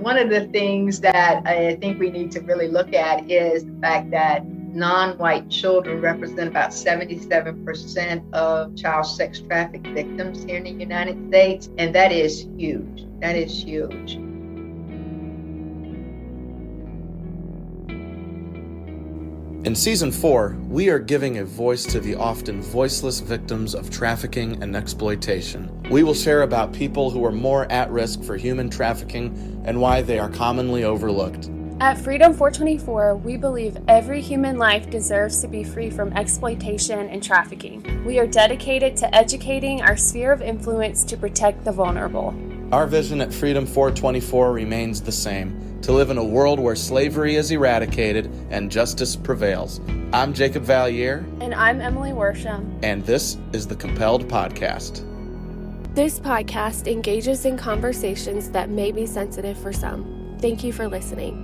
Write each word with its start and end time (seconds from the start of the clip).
One 0.00 0.16
of 0.16 0.30
the 0.30 0.46
things 0.46 0.98
that 1.00 1.46
I 1.46 1.76
think 1.76 2.00
we 2.00 2.10
need 2.10 2.30
to 2.32 2.40
really 2.40 2.68
look 2.68 2.94
at 2.94 3.30
is 3.30 3.66
the 3.66 3.78
fact 3.82 4.10
that 4.12 4.46
non 4.46 5.18
white 5.18 5.50
children 5.50 6.00
represent 6.00 6.48
about 6.48 6.70
77% 6.70 8.32
of 8.32 8.74
child 8.76 9.04
sex 9.04 9.40
traffic 9.40 9.82
victims 9.88 10.42
here 10.44 10.56
in 10.56 10.64
the 10.64 10.70
United 10.70 11.28
States. 11.28 11.68
And 11.76 11.94
that 11.94 12.12
is 12.12 12.46
huge. 12.56 13.04
That 13.20 13.36
is 13.36 13.62
huge. 13.62 14.18
In 19.62 19.74
season 19.74 20.10
four, 20.10 20.56
we 20.70 20.88
are 20.88 20.98
giving 20.98 21.36
a 21.36 21.44
voice 21.44 21.84
to 21.84 22.00
the 22.00 22.14
often 22.14 22.62
voiceless 22.62 23.20
victims 23.20 23.74
of 23.74 23.90
trafficking 23.90 24.62
and 24.62 24.74
exploitation. 24.74 25.70
We 25.90 26.02
will 26.02 26.14
share 26.14 26.42
about 26.42 26.72
people 26.72 27.10
who 27.10 27.22
are 27.26 27.30
more 27.30 27.70
at 27.70 27.90
risk 27.90 28.22
for 28.22 28.38
human 28.38 28.70
trafficking 28.70 29.62
and 29.66 29.78
why 29.78 30.00
they 30.00 30.18
are 30.18 30.30
commonly 30.30 30.84
overlooked. 30.84 31.50
At 31.78 31.98
Freedom 31.98 32.32
424, 32.32 33.16
we 33.16 33.36
believe 33.36 33.76
every 33.86 34.22
human 34.22 34.56
life 34.56 34.88
deserves 34.88 35.42
to 35.42 35.48
be 35.48 35.62
free 35.62 35.90
from 35.90 36.10
exploitation 36.14 37.10
and 37.10 37.22
trafficking. 37.22 38.02
We 38.06 38.18
are 38.18 38.26
dedicated 38.26 38.96
to 38.96 39.14
educating 39.14 39.82
our 39.82 39.96
sphere 39.96 40.32
of 40.32 40.40
influence 40.40 41.04
to 41.04 41.18
protect 41.18 41.66
the 41.66 41.72
vulnerable. 41.72 42.34
Our 42.72 42.86
vision 42.86 43.20
at 43.20 43.34
Freedom 43.34 43.66
424 43.66 44.52
remains 44.52 45.02
the 45.02 45.12
same 45.12 45.69
to 45.82 45.92
live 45.92 46.10
in 46.10 46.18
a 46.18 46.24
world 46.24 46.60
where 46.60 46.76
slavery 46.76 47.36
is 47.36 47.50
eradicated 47.50 48.30
and 48.50 48.70
justice 48.70 49.16
prevails. 49.16 49.80
I'm 50.12 50.34
Jacob 50.34 50.64
Valier. 50.64 51.24
And 51.40 51.54
I'm 51.54 51.80
Emily 51.80 52.10
Worsham. 52.10 52.78
And 52.82 53.04
this 53.06 53.38
is 53.52 53.66
the 53.66 53.76
Compelled 53.76 54.28
Podcast. 54.28 55.06
This 55.94 56.20
podcast 56.20 56.86
engages 56.86 57.44
in 57.44 57.56
conversations 57.56 58.50
that 58.50 58.70
may 58.70 58.92
be 58.92 59.06
sensitive 59.06 59.58
for 59.58 59.72
some. 59.72 60.36
Thank 60.40 60.62
you 60.62 60.72
for 60.72 60.88
listening. 60.88 61.39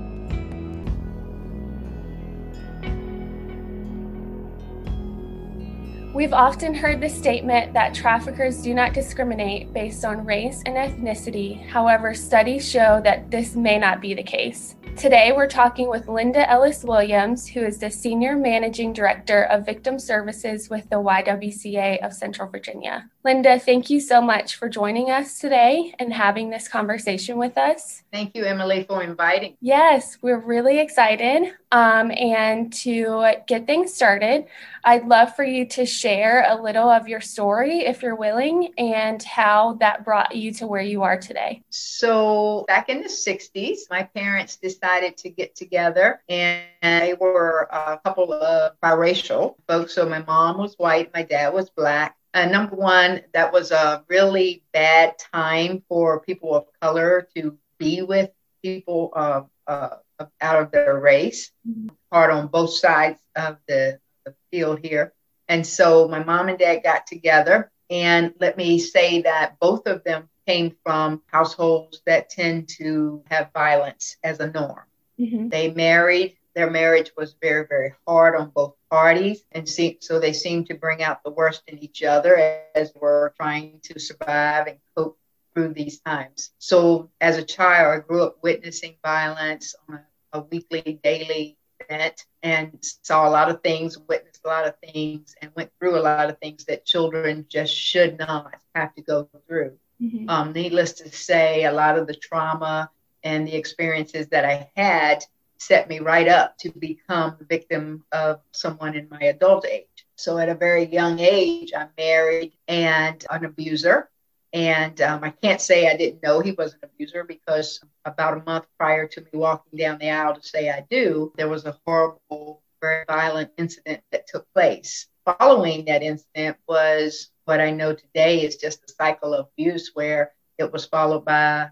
We've 6.17 6.33
often 6.33 6.73
heard 6.73 7.03
the 7.03 7.11
statement 7.11 7.75
that 7.75 7.93
traffickers 7.93 8.63
do 8.63 8.73
not 8.73 8.95
discriminate 8.95 9.75
based 9.75 10.03
on 10.03 10.25
race 10.25 10.63
and 10.65 10.75
ethnicity. 10.75 11.63
However, 11.69 12.15
studies 12.15 12.67
show 12.67 13.03
that 13.05 13.31
this 13.31 13.55
may 13.55 13.79
not 13.79 14.01
be 14.01 14.15
the 14.15 14.23
case. 14.23 14.77
Today, 14.97 15.33
we're 15.37 15.47
talking 15.47 15.91
with 15.91 16.09
Linda 16.09 16.49
Ellis 16.51 16.85
Williams, 16.85 17.47
who 17.47 17.61
is 17.61 17.77
the 17.77 17.91
Senior 17.91 18.35
Managing 18.35 18.95
Director 18.95 19.43
of 19.43 19.67
Victim 19.67 19.99
Services 19.99 20.71
with 20.71 20.89
the 20.89 20.97
YWCA 20.97 22.03
of 22.03 22.15
Central 22.15 22.49
Virginia. 22.49 23.11
Linda, 23.27 23.59
thank 23.59 23.91
you 23.91 23.99
so 23.99 24.23
much 24.23 24.55
for 24.55 24.69
joining 24.69 25.11
us 25.11 25.41
today 25.41 25.93
and 25.99 26.13
having 26.13 26.49
this 26.49 26.69
conversation 26.69 27.39
with 27.39 27.59
us. 27.59 28.05
Thank 28.13 28.37
you, 28.37 28.45
Emily, 28.45 28.85
for 28.85 29.03
inviting. 29.03 29.57
Yes, 29.61 30.17
we're 30.23 30.39
really 30.39 30.79
excited. 30.79 31.53
Um, 31.73 32.13
and 32.13 32.73
to 32.85 33.33
get 33.49 33.67
things 33.67 33.93
started, 33.93 34.45
I'd 34.85 35.09
love 35.09 35.35
for 35.35 35.43
you 35.43 35.67
to 35.71 35.85
share 35.85 36.47
a 36.49 36.63
little 36.63 36.89
of 36.89 37.09
your 37.09 37.21
story, 37.21 37.81
if 37.81 38.01
you're 38.01 38.15
willing, 38.15 38.73
and 38.79 39.21
how 39.25 39.75
that 39.81 40.05
brought 40.05 40.37
you 40.37 40.53
to 40.55 40.69
where 40.69 40.83
you 40.83 41.03
are 41.03 41.19
today. 41.19 41.65
So, 41.71 42.65
back 42.69 42.89
in 42.89 43.03
the 43.03 43.09
60s, 43.09 43.91
my 43.91 44.05
parents 44.05 44.55
decided 44.55 45.17
to 45.17 45.31
get 45.31 45.57
together, 45.57 46.23
and 46.29 46.63
they 46.81 47.15
were 47.19 47.69
a 47.73 47.99
couple 48.05 48.33
of 48.33 48.79
biracial 48.81 49.57
folks. 49.67 49.95
So, 49.95 50.09
my 50.09 50.23
mom 50.23 50.59
was 50.59 50.77
white, 50.77 51.13
my 51.13 51.25
dad 51.25 51.53
was 51.53 51.71
black. 51.71 52.17
Uh, 52.37 52.45
number 52.45 52.77
one, 52.77 53.23
that 53.33 53.51
was 53.51 53.71
a 53.71 54.05
really 54.09 54.63
bad 54.71 55.15
time 55.33 55.83
for 55.89 56.21
people 56.21 56.55
of 56.55 56.67
color 56.83 57.27
to 57.35 57.57
be 57.79 58.03
with 58.03 58.29
people 58.63 59.11
uh, 59.17 59.41
uh, 59.67 59.97
out 60.43 60.63
of 60.63 60.71
their 60.71 61.01
race, 61.01 61.51
mm-hmm. 61.67 61.89
hard 62.13 62.31
on 62.31 62.47
both 62.49 62.75
sides 62.75 63.19
of 63.35 63.57
the, 63.67 63.99
the 64.27 64.35
field 64.51 64.81
here. 64.83 65.15
And 65.49 65.67
so 65.67 66.09
my 66.09 66.23
mom 66.23 66.51
and 66.51 66.59
dad 66.59 66.83
got 66.83 67.07
together, 67.07 67.71
and 67.89 68.35
let 68.39 68.59
me 68.59 68.81
say 68.81 69.23
that 69.23 69.59
both 69.59 69.87
of 69.87 70.05
them 70.05 70.29
came 70.47 70.77
from 70.85 71.23
households 71.29 72.03
that 72.05 72.29
tend 72.29 72.69
to 72.77 73.23
have 73.31 73.51
violence 73.55 74.19
as 74.23 74.41
a 74.41 74.51
norm. 74.51 74.85
Mm-hmm. 75.19 75.49
They 75.49 75.71
married 75.71 76.37
their 76.57 76.71
marriage 76.71 77.13
was 77.19 77.37
very, 77.41 77.67
very 77.69 77.95
hard 78.09 78.35
on 78.35 78.49
both 78.49 78.75
parties. 78.91 79.45
And 79.53 79.69
see, 79.69 79.99
so 80.01 80.19
they 80.19 80.33
seemed 80.33 80.67
to 80.69 80.75
bring 80.75 81.03
out 81.03 81.23
the 81.23 81.31
worst 81.31 81.63
in 81.69 81.79
each 81.79 82.03
other 82.03 82.63
as 82.75 82.93
we're 82.97 83.29
trying 83.31 83.79
to 83.85 84.01
survive 84.01 84.67
and 84.67 84.79
cope 84.97 85.19
through 85.55 85.75
these 85.75 86.01
times. 86.01 86.53
So 86.59 87.11
as 87.21 87.37
a 87.37 87.43
child, 87.43 87.95
I 87.95 88.07
grew 88.07 88.23
up 88.23 88.39
witnessing 88.43 88.97
violence 89.05 89.75
on 89.87 90.01
a, 90.33 90.39
a 90.39 90.41
weekly, 90.41 90.99
daily 91.05 91.59
event 91.79 92.25
and 92.43 92.79
saw 92.81 93.29
a 93.29 93.31
lot 93.31 93.51
of 93.51 93.63
things, 93.63 93.99
witnessed 93.99 94.41
a 94.47 94.49
lot 94.49 94.67
of 94.67 94.75
things, 94.79 95.35
and 95.43 95.53
went 95.55 95.71
through 95.79 95.99
a 95.99 96.01
lot 96.01 96.31
of 96.31 96.39
things 96.39 96.65
that 96.65 96.87
children 96.87 97.45
just 97.51 97.75
should 97.75 98.19
not 98.19 98.55
have 98.75 98.95
to 98.95 99.03
go 99.03 99.29
through. 99.47 99.77
Mm-hmm. 100.01 100.29
Um, 100.31 100.53
needless 100.53 100.93
to 100.95 101.13
say, 101.13 101.65
a 101.65 101.73
lot 101.73 101.99
of 101.99 102.07
the 102.07 102.15
trauma 102.15 102.91
and 103.23 103.47
the 103.47 103.55
experiences 103.55 104.29
that 104.29 104.47
I 104.47 104.71
had 104.75 105.25
set 105.59 105.89
me 105.89 105.99
right 106.01 106.29
up 106.29 106.57
to 106.59 106.71
become 106.71 107.37
the 107.39 107.45
victim 107.45 108.05
of 108.13 108.41
someone 108.53 108.95
in 108.95 109.09
my 109.11 109.21
adult 109.21 109.67
age. 109.67 110.07
So 110.17 110.39
at 110.39 110.49
a 110.49 110.55
very 110.55 110.85
young 110.87 111.19
age, 111.19 111.73
I'm 111.77 111.91
married 111.97 112.53
and 112.69 113.25
an 113.31 113.45
abuser. 113.45 114.09
And 114.53 115.01
um, 115.03 115.23
I 115.23 115.31
can't 115.31 115.61
say 115.61 115.89
I 115.89 115.97
didn't 115.97 116.23
know 116.23 116.41
he 116.41 116.53
was 116.53 116.75
an 116.75 116.81
abuser 116.85 117.25
because 117.25 117.81
about 118.05 118.39
a 118.39 118.45
month 118.45 118.67
prior 118.79 119.07
to 119.07 119.21
me 119.21 119.29
walking 119.35 119.79
down 119.79 119.99
the 119.99 120.11
aisle 120.11 120.35
to 120.35 120.43
say 120.43 120.71
I 120.71 120.85
do, 120.89 121.33
there 121.37 121.49
was 121.49 121.67
a 121.67 121.79
horrible, 121.85 122.63
very 122.81 123.05
violent 123.07 123.51
incident 123.59 124.03
that 124.13 124.27
took 124.27 124.51
place. 124.55 125.09
Following 125.25 125.85
that 125.87 126.03
incident 126.03 126.57
was 126.69 127.31
what 127.45 127.61
I 127.61 127.71
know 127.71 127.93
today 127.93 128.43
is 128.43 128.57
just 128.57 128.89
a 128.89 128.93
cycle 128.93 129.35
of 129.35 129.49
abuse 129.53 129.91
where 129.95 130.33
it 130.59 130.73
was 130.73 130.87
followed 130.87 131.25
by, 131.25 131.69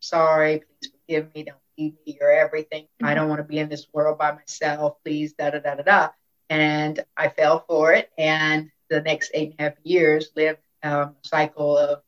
sorry, 0.00 0.62
please 0.80 0.90
forgive 1.06 1.34
me, 1.34 1.44
don't 1.44 1.58
me 1.76 2.18
or 2.20 2.30
everything. 2.30 2.84
Mm-hmm. 2.84 3.06
I 3.06 3.14
don't 3.14 3.28
want 3.28 3.40
to 3.40 3.44
be 3.44 3.58
in 3.58 3.68
this 3.68 3.86
world 3.92 4.18
by 4.18 4.32
myself. 4.32 4.96
Please, 5.04 5.32
da 5.34 5.50
da 5.50 5.58
da 5.58 5.76
da 5.76 5.82
da. 5.82 6.08
And 6.50 7.04
I 7.16 7.28
fell 7.28 7.64
for 7.66 7.92
it. 7.92 8.10
And 8.18 8.70
the 8.90 9.00
next 9.00 9.30
eight 9.34 9.50
and 9.50 9.60
a 9.60 9.62
half 9.70 9.78
years 9.82 10.30
lived 10.36 10.60
um, 10.82 11.16
a 11.24 11.28
cycle 11.28 11.76
of 11.76 12.02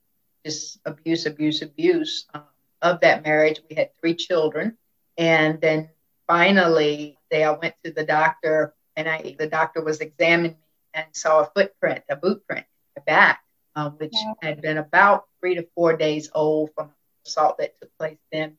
just 0.44 0.78
abuse, 0.84 1.26
abuse, 1.26 1.62
abuse 1.62 2.26
um, 2.34 2.44
of 2.82 3.00
that 3.00 3.24
marriage. 3.24 3.60
We 3.68 3.76
had 3.76 3.90
three 4.00 4.14
children. 4.14 4.76
And 5.18 5.60
then 5.60 5.88
finally, 6.26 7.18
they, 7.30 7.44
I 7.44 7.52
went 7.52 7.74
to 7.84 7.90
the 7.90 8.04
doctor, 8.04 8.74
and 8.96 9.08
I 9.08 9.34
the 9.38 9.46
doctor 9.46 9.82
was 9.82 10.00
examining 10.00 10.52
me 10.52 10.66
and 10.94 11.06
saw 11.12 11.40
a 11.40 11.50
footprint, 11.54 12.04
a 12.08 12.16
boot 12.16 12.46
print 12.46 12.66
in 12.96 13.00
my 13.00 13.04
back, 13.04 13.42
um, 13.74 13.92
which 13.92 14.14
had 14.42 14.60
been 14.60 14.78
about 14.78 15.24
three 15.40 15.54
to 15.54 15.66
four 15.74 15.96
days 15.96 16.30
old 16.34 16.70
from 16.74 16.88
the 16.88 17.28
assault 17.28 17.58
that 17.58 17.78
took 17.80 17.96
place 17.98 18.18
then 18.30 18.56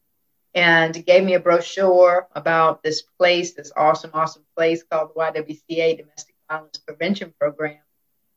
and 0.57 1.05
gave 1.05 1.23
me 1.23 1.35
a 1.35 1.39
brochure 1.39 2.27
about 2.33 2.81
this 2.81 3.03
place, 3.03 3.53
this 3.53 3.71
awesome, 3.77 4.09
awesome 4.15 4.41
place 4.55 4.81
called 4.81 5.11
the 5.13 5.19
YWCA 5.19 5.99
Domestic 5.99 6.33
Violence 6.49 6.79
Prevention 6.79 7.31
Program 7.39 7.77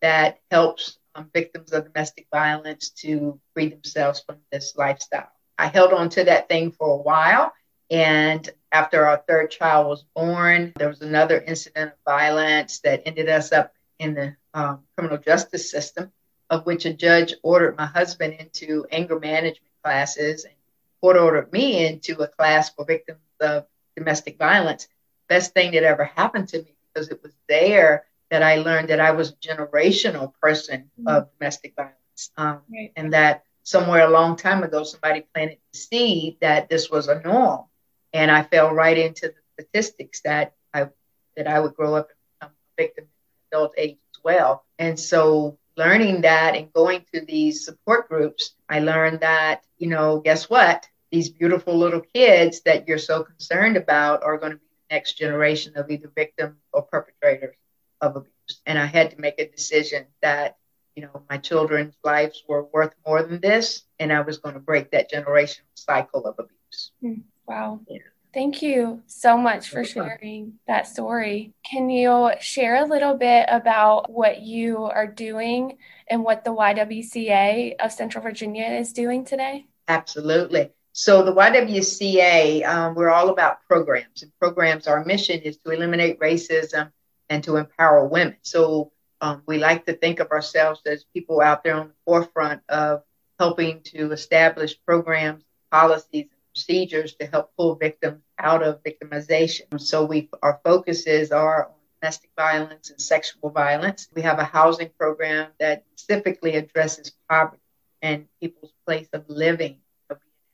that 0.03 0.39
helps 0.51 0.99
um, 1.15 1.31
victims 1.33 1.73
of 1.73 1.91
domestic 1.91 2.27
violence 2.31 2.91
to 2.91 3.41
free 3.55 3.69
themselves 3.69 4.21
from 4.21 4.37
this 4.53 4.77
lifestyle. 4.77 5.31
I 5.57 5.69
held 5.69 5.95
on 5.95 6.11
to 6.11 6.25
that 6.25 6.47
thing 6.51 6.73
for 6.73 6.91
a 6.91 7.03
while. 7.03 7.55
And 7.91 8.47
after 8.71 9.07
our 9.07 9.25
third 9.27 9.51
child 9.51 9.87
was 9.87 10.05
born, 10.15 10.75
there 10.77 10.89
was 10.89 11.01
another 11.01 11.41
incident 11.41 11.93
of 11.93 11.99
violence 12.05 12.81
that 12.81 13.01
ended 13.07 13.31
us 13.31 13.51
up 13.51 13.73
in 13.99 14.13
the 14.13 14.37
um, 14.53 14.81
criminal 14.95 15.17
justice 15.17 15.71
system, 15.71 16.13
of 16.51 16.67
which 16.67 16.85
a 16.85 16.93
judge 16.93 17.33
ordered 17.43 17.79
my 17.79 17.87
husband 17.87 18.35
into 18.35 18.87
anger 18.93 19.19
management 19.19 19.73
classes 19.83 20.45
and 20.45 20.53
court 21.01 21.17
ordered 21.17 21.53
me 21.53 21.87
into 21.87 22.21
a 22.21 22.29
class 22.29 22.71
for 22.71 22.85
victims 22.85 23.21
of 23.41 23.67
domestic 23.97 24.39
violence. 24.39 24.89
Best 25.29 25.55
thing 25.55 25.73
that 25.73 25.85
ever 25.85 26.05
happened 26.05 26.49
to 26.49 26.59
me 26.59 26.75
because 26.93 27.09
it 27.09 27.23
was 27.23 27.33
there 27.49 28.07
that 28.31 28.43
I 28.43 28.57
learned 28.57 28.89
that 28.89 29.01
I 29.01 29.11
was 29.13 29.31
a 29.31 29.35
generational 29.35 30.33
person 30.41 30.91
mm-hmm. 30.99 31.09
of 31.09 31.29
domestic 31.39 31.75
violence, 31.77 32.31
um, 32.37 32.61
right. 32.73 32.93
and 32.97 33.13
that 33.13 33.45
somewhere 33.63 34.07
a 34.07 34.11
long 34.11 34.37
time 34.37 34.63
ago 34.63 34.85
somebody 34.85 35.25
planted 35.35 35.59
the 35.73 35.79
seed 35.79 36.39
that 36.41 36.69
this 36.69 36.91
was 36.91 37.09
a 37.09 37.21
norm, 37.21 37.65
and 38.13 38.31
I 38.31 38.43
fell 38.43 38.73
right 38.73 38.97
into 38.97 39.29
the 39.29 39.65
statistics 39.65 40.21
that 40.23 40.55
I 40.73 40.89
that 41.37 41.47
I 41.47 41.61
would 41.61 41.75
grow 41.75 41.95
up 41.95 42.09
and 42.11 42.17
become 42.39 42.53
a 42.53 42.83
victim 42.83 43.05
in 43.05 43.59
adult 43.59 43.75
age 43.77 43.99
as 44.15 44.25
well. 44.25 44.65
And 44.79 44.99
so 44.99 45.59
learning 45.77 46.23
that 46.23 46.57
and 46.57 46.73
going 46.73 47.05
to 47.15 47.21
these 47.25 47.65
support 47.65 48.09
groups, 48.09 48.55
I 48.69 48.81
learned 48.81 49.21
that, 49.21 49.65
you 49.79 49.89
know, 49.89 50.21
guess 50.21 50.51
what? 50.51 50.89
These 51.11 51.31
beautiful 51.31 51.77
little 51.77 52.01
kids 52.01 52.61
that 52.63 52.87
you're 52.87 52.99
so 52.99 53.25
concerned 53.25 53.77
about 53.77 54.23
are 54.23 54.39
going 54.39 54.53
to 54.53 54.59
be 54.59 54.65
the 54.89 54.95
next 54.95 55.15
generation 55.15 55.73
of 55.77 55.91
either 55.91 56.11
victims 56.15 56.57
or 56.73 56.83
perpetrators 56.83 57.57
of 58.01 58.17
abuse. 58.17 58.61
And 58.67 58.79
I 58.79 58.87
had 58.87 59.11
to 59.11 59.21
make 59.21 59.39
a 59.39 59.49
decision 59.49 60.07
that, 60.23 60.57
you 60.95 61.03
know, 61.03 61.23
my 61.29 61.39
children's 61.39 61.97
lives 62.05 62.43
were 62.49 62.65
worth 62.65 62.95
more 63.07 63.23
than 63.23 63.41
this, 63.41 63.83
and 63.99 64.13
I 64.13 64.21
was 64.21 64.39
going 64.39 64.55
to 64.55 64.61
break 64.61 64.91
that 64.93 65.11
generational 65.11 65.63
cycle 65.75 66.27
of 66.27 66.37
abuse. 66.39 66.93
Hmm. 67.01 67.21
Wow. 67.47 67.81
Yeah. 67.89 67.99
Thank 68.33 68.63
you 68.63 69.03
so 69.07 69.37
much 69.37 69.71
for 69.71 69.83
sharing 69.83 70.61
that 70.69 70.87
story. 70.87 71.53
Can 71.69 71.91
you 71.91 72.31
share 72.39 72.77
a 72.77 72.87
little 72.87 73.15
bit 73.15 73.47
about 73.49 74.09
what 74.09 74.41
you 74.41 74.85
are 74.85 75.09
doing 75.09 75.79
and 76.07 76.23
what 76.23 76.45
the 76.45 76.55
YWCA 76.55 77.75
of 77.81 77.91
Central 77.91 78.23
Virginia 78.23 78.67
is 78.67 78.93
doing 78.93 79.25
today? 79.25 79.67
Absolutely. 79.89 80.71
So, 80.93 81.23
the 81.23 81.33
YWCA, 81.33 82.67
um, 82.67 82.95
we're 82.95 83.11
all 83.11 83.29
about 83.29 83.63
programs, 83.69 84.23
and 84.23 84.33
programs, 84.41 84.87
our 84.89 85.05
mission 85.05 85.41
is 85.41 85.57
to 85.59 85.71
eliminate 85.71 86.19
racism 86.19 86.91
and 87.29 87.45
to 87.45 87.57
empower 87.57 88.07
women. 88.07 88.37
So, 88.43 88.93
um, 89.21 89.43
we 89.47 89.59
like 89.59 89.87
to 89.87 89.93
think 89.93 90.19
of 90.19 90.31
ourselves 90.31 90.81
as 90.87 91.05
people 91.15 91.41
out 91.41 91.63
there 91.63 91.75
on 91.75 91.89
the 91.89 91.95
forefront 92.05 92.63
of 92.69 93.03
helping 93.39 93.81
to 93.83 94.13
establish 94.13 94.77
programs, 94.85 95.45
policies, 95.71 96.27
and 96.31 96.41
procedures 96.55 97.15
to 97.15 97.27
help 97.27 97.51
pull 97.57 97.75
victims 97.75 98.23
out 98.39 98.63
of 98.63 98.83
victimization. 98.83 99.81
So 99.81 100.05
we 100.05 100.29
our 100.43 100.61
focuses 100.65 101.33
are 101.33 101.67
on 101.67 101.75
domestic 102.01 102.31
violence 102.37 102.91
and 102.91 103.01
sexual 103.01 103.51
violence. 103.51 104.09
We 104.15 104.23
have 104.23 104.39
a 104.39 104.45
housing 104.45 104.91
program 104.99 105.49
that 105.59 105.85
specifically 105.95 106.57
addresses 106.57 107.13
poverty 107.29 107.63
and 108.03 108.27
people's 108.41 108.73
place 108.87 109.09
of 109.13 109.25
living 109.29 109.79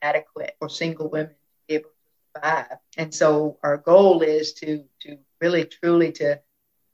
adequate 0.02 0.56
for 0.58 0.68
single 0.68 1.08
women 1.08 1.30
to 1.30 1.34
be 1.68 1.74
able 1.74 1.90
to 1.90 2.40
survive. 2.40 2.78
And 2.96 3.14
so 3.14 3.58
our 3.62 3.76
goal 3.76 4.22
is 4.22 4.52
to 4.54 4.84
to 5.02 5.18
really 5.40 5.64
truly 5.64 6.12
to 6.12 6.40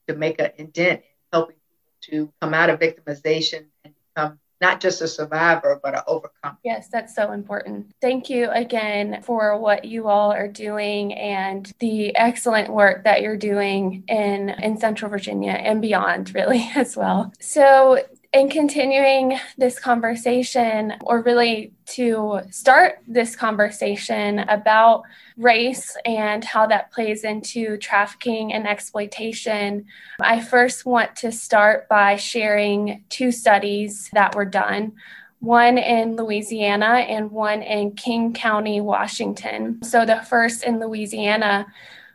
to 0.08 0.14
make 0.14 0.40
an 0.40 0.50
indent 0.56 1.00
in 1.00 1.06
helping 1.32 1.56
people 1.56 2.28
to 2.28 2.32
come 2.40 2.54
out 2.54 2.70
of 2.70 2.80
victimization 2.80 3.66
and 3.84 3.94
become 4.14 4.38
not 4.62 4.80
just 4.80 5.02
a 5.02 5.08
survivor, 5.08 5.80
but 5.82 5.94
an 5.94 6.02
overcomer. 6.06 6.56
Yes, 6.62 6.88
that's 6.88 7.14
so 7.14 7.32
important. 7.32 7.92
Thank 8.00 8.30
you 8.30 8.48
again 8.50 9.20
for 9.22 9.58
what 9.58 9.84
you 9.84 10.06
all 10.06 10.30
are 10.30 10.46
doing 10.46 11.12
and 11.14 11.70
the 11.80 12.16
excellent 12.16 12.72
work 12.72 13.02
that 13.02 13.22
you're 13.22 13.36
doing 13.36 14.04
in, 14.06 14.50
in 14.50 14.78
Central 14.78 15.10
Virginia 15.10 15.50
and 15.50 15.82
beyond, 15.82 16.32
really, 16.32 16.70
as 16.76 16.96
well. 16.96 17.32
So, 17.40 17.98
in 18.32 18.48
continuing 18.48 19.38
this 19.58 19.78
conversation, 19.78 20.94
or 21.02 21.20
really 21.20 21.72
to 21.84 22.40
start 22.50 23.00
this 23.06 23.36
conversation 23.36 24.38
about 24.40 25.02
race 25.36 25.96
and 26.06 26.42
how 26.42 26.66
that 26.66 26.90
plays 26.92 27.24
into 27.24 27.76
trafficking 27.76 28.54
and 28.54 28.66
exploitation, 28.66 29.84
I 30.20 30.40
first 30.40 30.86
want 30.86 31.14
to 31.16 31.30
start 31.30 31.88
by 31.88 32.16
sharing 32.16 33.04
two 33.10 33.32
studies 33.32 34.08
that 34.14 34.34
were 34.34 34.46
done 34.46 34.92
one 35.40 35.76
in 35.76 36.14
Louisiana 36.14 37.04
and 37.08 37.32
one 37.32 37.62
in 37.62 37.96
King 37.96 38.32
County, 38.32 38.80
Washington. 38.80 39.82
So, 39.82 40.06
the 40.06 40.20
first 40.20 40.62
in 40.62 40.78
Louisiana 40.78 41.66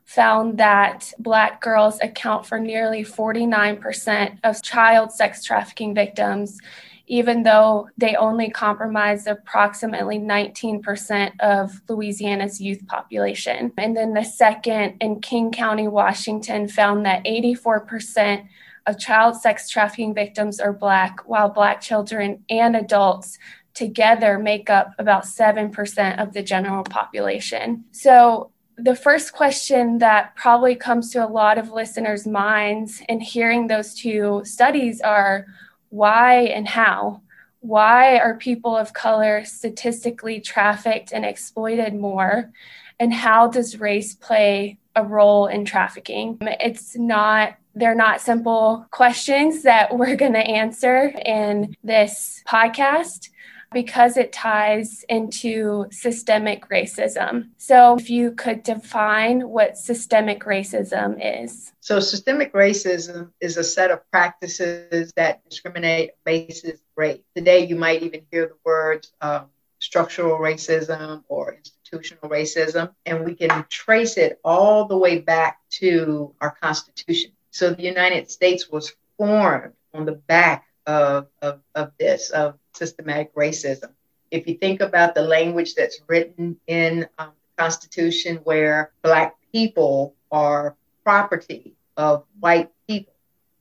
found 0.07 0.57
that 0.57 1.13
Black 1.19 1.61
girls 1.61 1.99
account 2.01 2.45
for 2.45 2.57
nearly 2.57 3.03
49% 3.03 4.39
of 4.45 4.63
child 4.63 5.11
sex 5.11 5.43
trafficking 5.43 5.93
victims, 5.93 6.59
even 7.07 7.43
though 7.43 7.89
they 7.97 8.15
only 8.15 8.49
comprise 8.49 9.27
approximately 9.27 10.17
19% 10.17 11.31
of 11.41 11.81
Louisiana's 11.89 12.61
youth 12.61 12.87
population. 12.87 13.73
And 13.77 13.97
then 13.97 14.13
the 14.13 14.23
second 14.23 14.95
in 15.01 15.19
King 15.19 15.51
County, 15.51 15.89
Washington, 15.89 16.69
found 16.69 17.05
that 17.05 17.25
84% 17.25 18.47
of 18.85 18.97
child 18.97 19.35
sex 19.35 19.69
trafficking 19.69 20.13
victims 20.13 20.61
are 20.61 20.71
Black, 20.71 21.27
while 21.27 21.49
Black 21.49 21.81
children 21.81 22.45
and 22.49 22.77
adults 22.77 23.37
together 23.73 24.39
make 24.39 24.69
up 24.69 24.93
about 24.97 25.25
7% 25.25 26.21
of 26.21 26.31
the 26.31 26.41
general 26.41 26.83
population. 26.83 27.83
So 27.91 28.51
the 28.77 28.95
first 28.95 29.33
question 29.33 29.97
that 29.97 30.35
probably 30.35 30.75
comes 30.75 31.11
to 31.11 31.25
a 31.25 31.27
lot 31.27 31.57
of 31.57 31.71
listeners' 31.71 32.27
minds 32.27 33.01
in 33.09 33.19
hearing 33.19 33.67
those 33.67 33.95
two 33.95 34.41
studies 34.45 35.01
are 35.01 35.47
why 35.89 36.41
and 36.41 36.67
how? 36.67 37.21
Why 37.61 38.19
are 38.19 38.35
people 38.35 38.77
of 38.77 38.93
color 38.93 39.43
statistically 39.45 40.39
trafficked 40.39 41.11
and 41.11 41.25
exploited 41.25 41.95
more? 41.95 42.51
And 42.99 43.11
how 43.11 43.47
does 43.47 43.79
race 43.79 44.13
play 44.13 44.77
a 44.95 45.03
role 45.03 45.47
in 45.47 45.65
trafficking? 45.65 46.37
It's 46.41 46.95
not 46.95 47.55
they're 47.73 47.93
not 47.93 48.21
simple 48.21 48.87
questions 48.89 49.61
that 49.63 49.95
we're 49.97 50.15
going 50.15 50.33
to 50.33 50.39
answer 50.39 51.13
in 51.25 51.75
this 51.83 52.43
podcast 52.47 53.29
because 53.77 54.17
it 54.17 54.33
ties 54.33 55.05
into 55.07 55.85
systemic 55.91 56.67
racism. 56.69 57.49
So, 57.57 57.95
if 57.95 58.09
you 58.09 58.31
could 58.31 58.63
define 58.63 59.47
what 59.47 59.77
systemic 59.77 60.45
racism 60.45 61.19
is. 61.21 61.73
So, 61.79 61.99
systemic 61.99 62.53
racism 62.53 63.29
is 63.39 63.55
a 63.57 63.63
set 63.63 63.91
of 63.91 63.99
practices 64.09 65.13
that 65.15 65.47
discriminate 65.47 66.13
basis 66.25 66.79
race. 66.95 67.19
Today, 67.35 67.67
you 67.67 67.75
might 67.75 68.01
even 68.01 68.21
hear 68.31 68.47
the 68.47 68.57
words 68.65 69.11
um, 69.21 69.45
structural 69.77 70.39
racism 70.39 71.23
or 71.27 71.53
institutional 71.53 72.31
racism, 72.31 72.95
and 73.05 73.25
we 73.25 73.35
can 73.35 73.63
trace 73.69 74.17
it 74.17 74.39
all 74.43 74.85
the 74.85 74.97
way 74.97 75.19
back 75.19 75.59
to 75.81 76.33
our 76.41 76.57
Constitution. 76.63 77.29
So, 77.51 77.75
the 77.75 77.83
United 77.83 78.31
States 78.31 78.69
was 78.69 78.91
formed 79.19 79.73
on 79.93 80.05
the 80.05 80.13
back 80.13 80.65
of, 80.87 81.27
of, 81.43 81.59
of 81.75 81.91
this, 81.99 82.31
of 82.31 82.57
systematic 82.77 83.33
racism. 83.35 83.91
If 84.31 84.47
you 84.47 84.55
think 84.55 84.81
about 84.81 85.15
the 85.15 85.21
language 85.21 85.75
that's 85.75 86.01
written 86.07 86.57
in 86.67 87.07
um, 87.17 87.31
the 87.55 87.63
Constitution, 87.63 88.37
where 88.43 88.91
Black 89.01 89.35
people 89.51 90.15
are 90.31 90.75
property 91.03 91.73
of 91.95 92.25
white 92.39 92.69
people. 92.87 93.13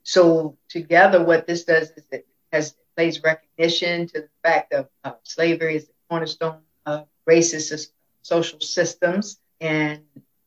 So, 0.02 0.56
together, 0.68 1.24
what 1.24 1.46
this 1.46 1.64
does 1.64 1.90
is 1.90 2.04
it 2.10 2.26
has 2.52 2.74
plays 2.96 3.22
recognition 3.22 4.06
to 4.08 4.22
the 4.22 4.28
fact 4.42 4.72
of 4.72 4.88
uh, 5.04 5.12
slavery 5.22 5.76
is 5.76 5.86
the 5.86 5.92
cornerstone 6.08 6.60
of 6.86 7.06
racist 7.28 7.88
social 8.22 8.60
systems, 8.60 9.38
and 9.60 10.00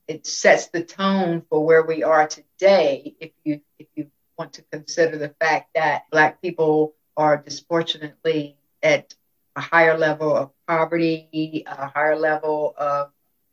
it 0.07 0.25
sets 0.25 0.67
the 0.67 0.83
tone 0.83 1.43
for 1.49 1.65
where 1.65 1.83
we 1.83 2.03
are 2.03 2.27
today. 2.27 3.15
If 3.19 3.31
you 3.43 3.61
if 3.77 3.87
you 3.95 4.09
want 4.37 4.53
to 4.53 4.63
consider 4.71 5.17
the 5.17 5.33
fact 5.39 5.69
that 5.75 6.03
Black 6.11 6.41
people 6.41 6.93
are 7.15 7.37
disproportionately 7.37 8.57
at 8.83 9.13
a 9.55 9.61
higher 9.61 9.97
level 9.97 10.35
of 10.35 10.51
poverty, 10.67 11.63
a 11.67 11.87
higher 11.87 12.17
level 12.17 12.73
of 12.77 13.11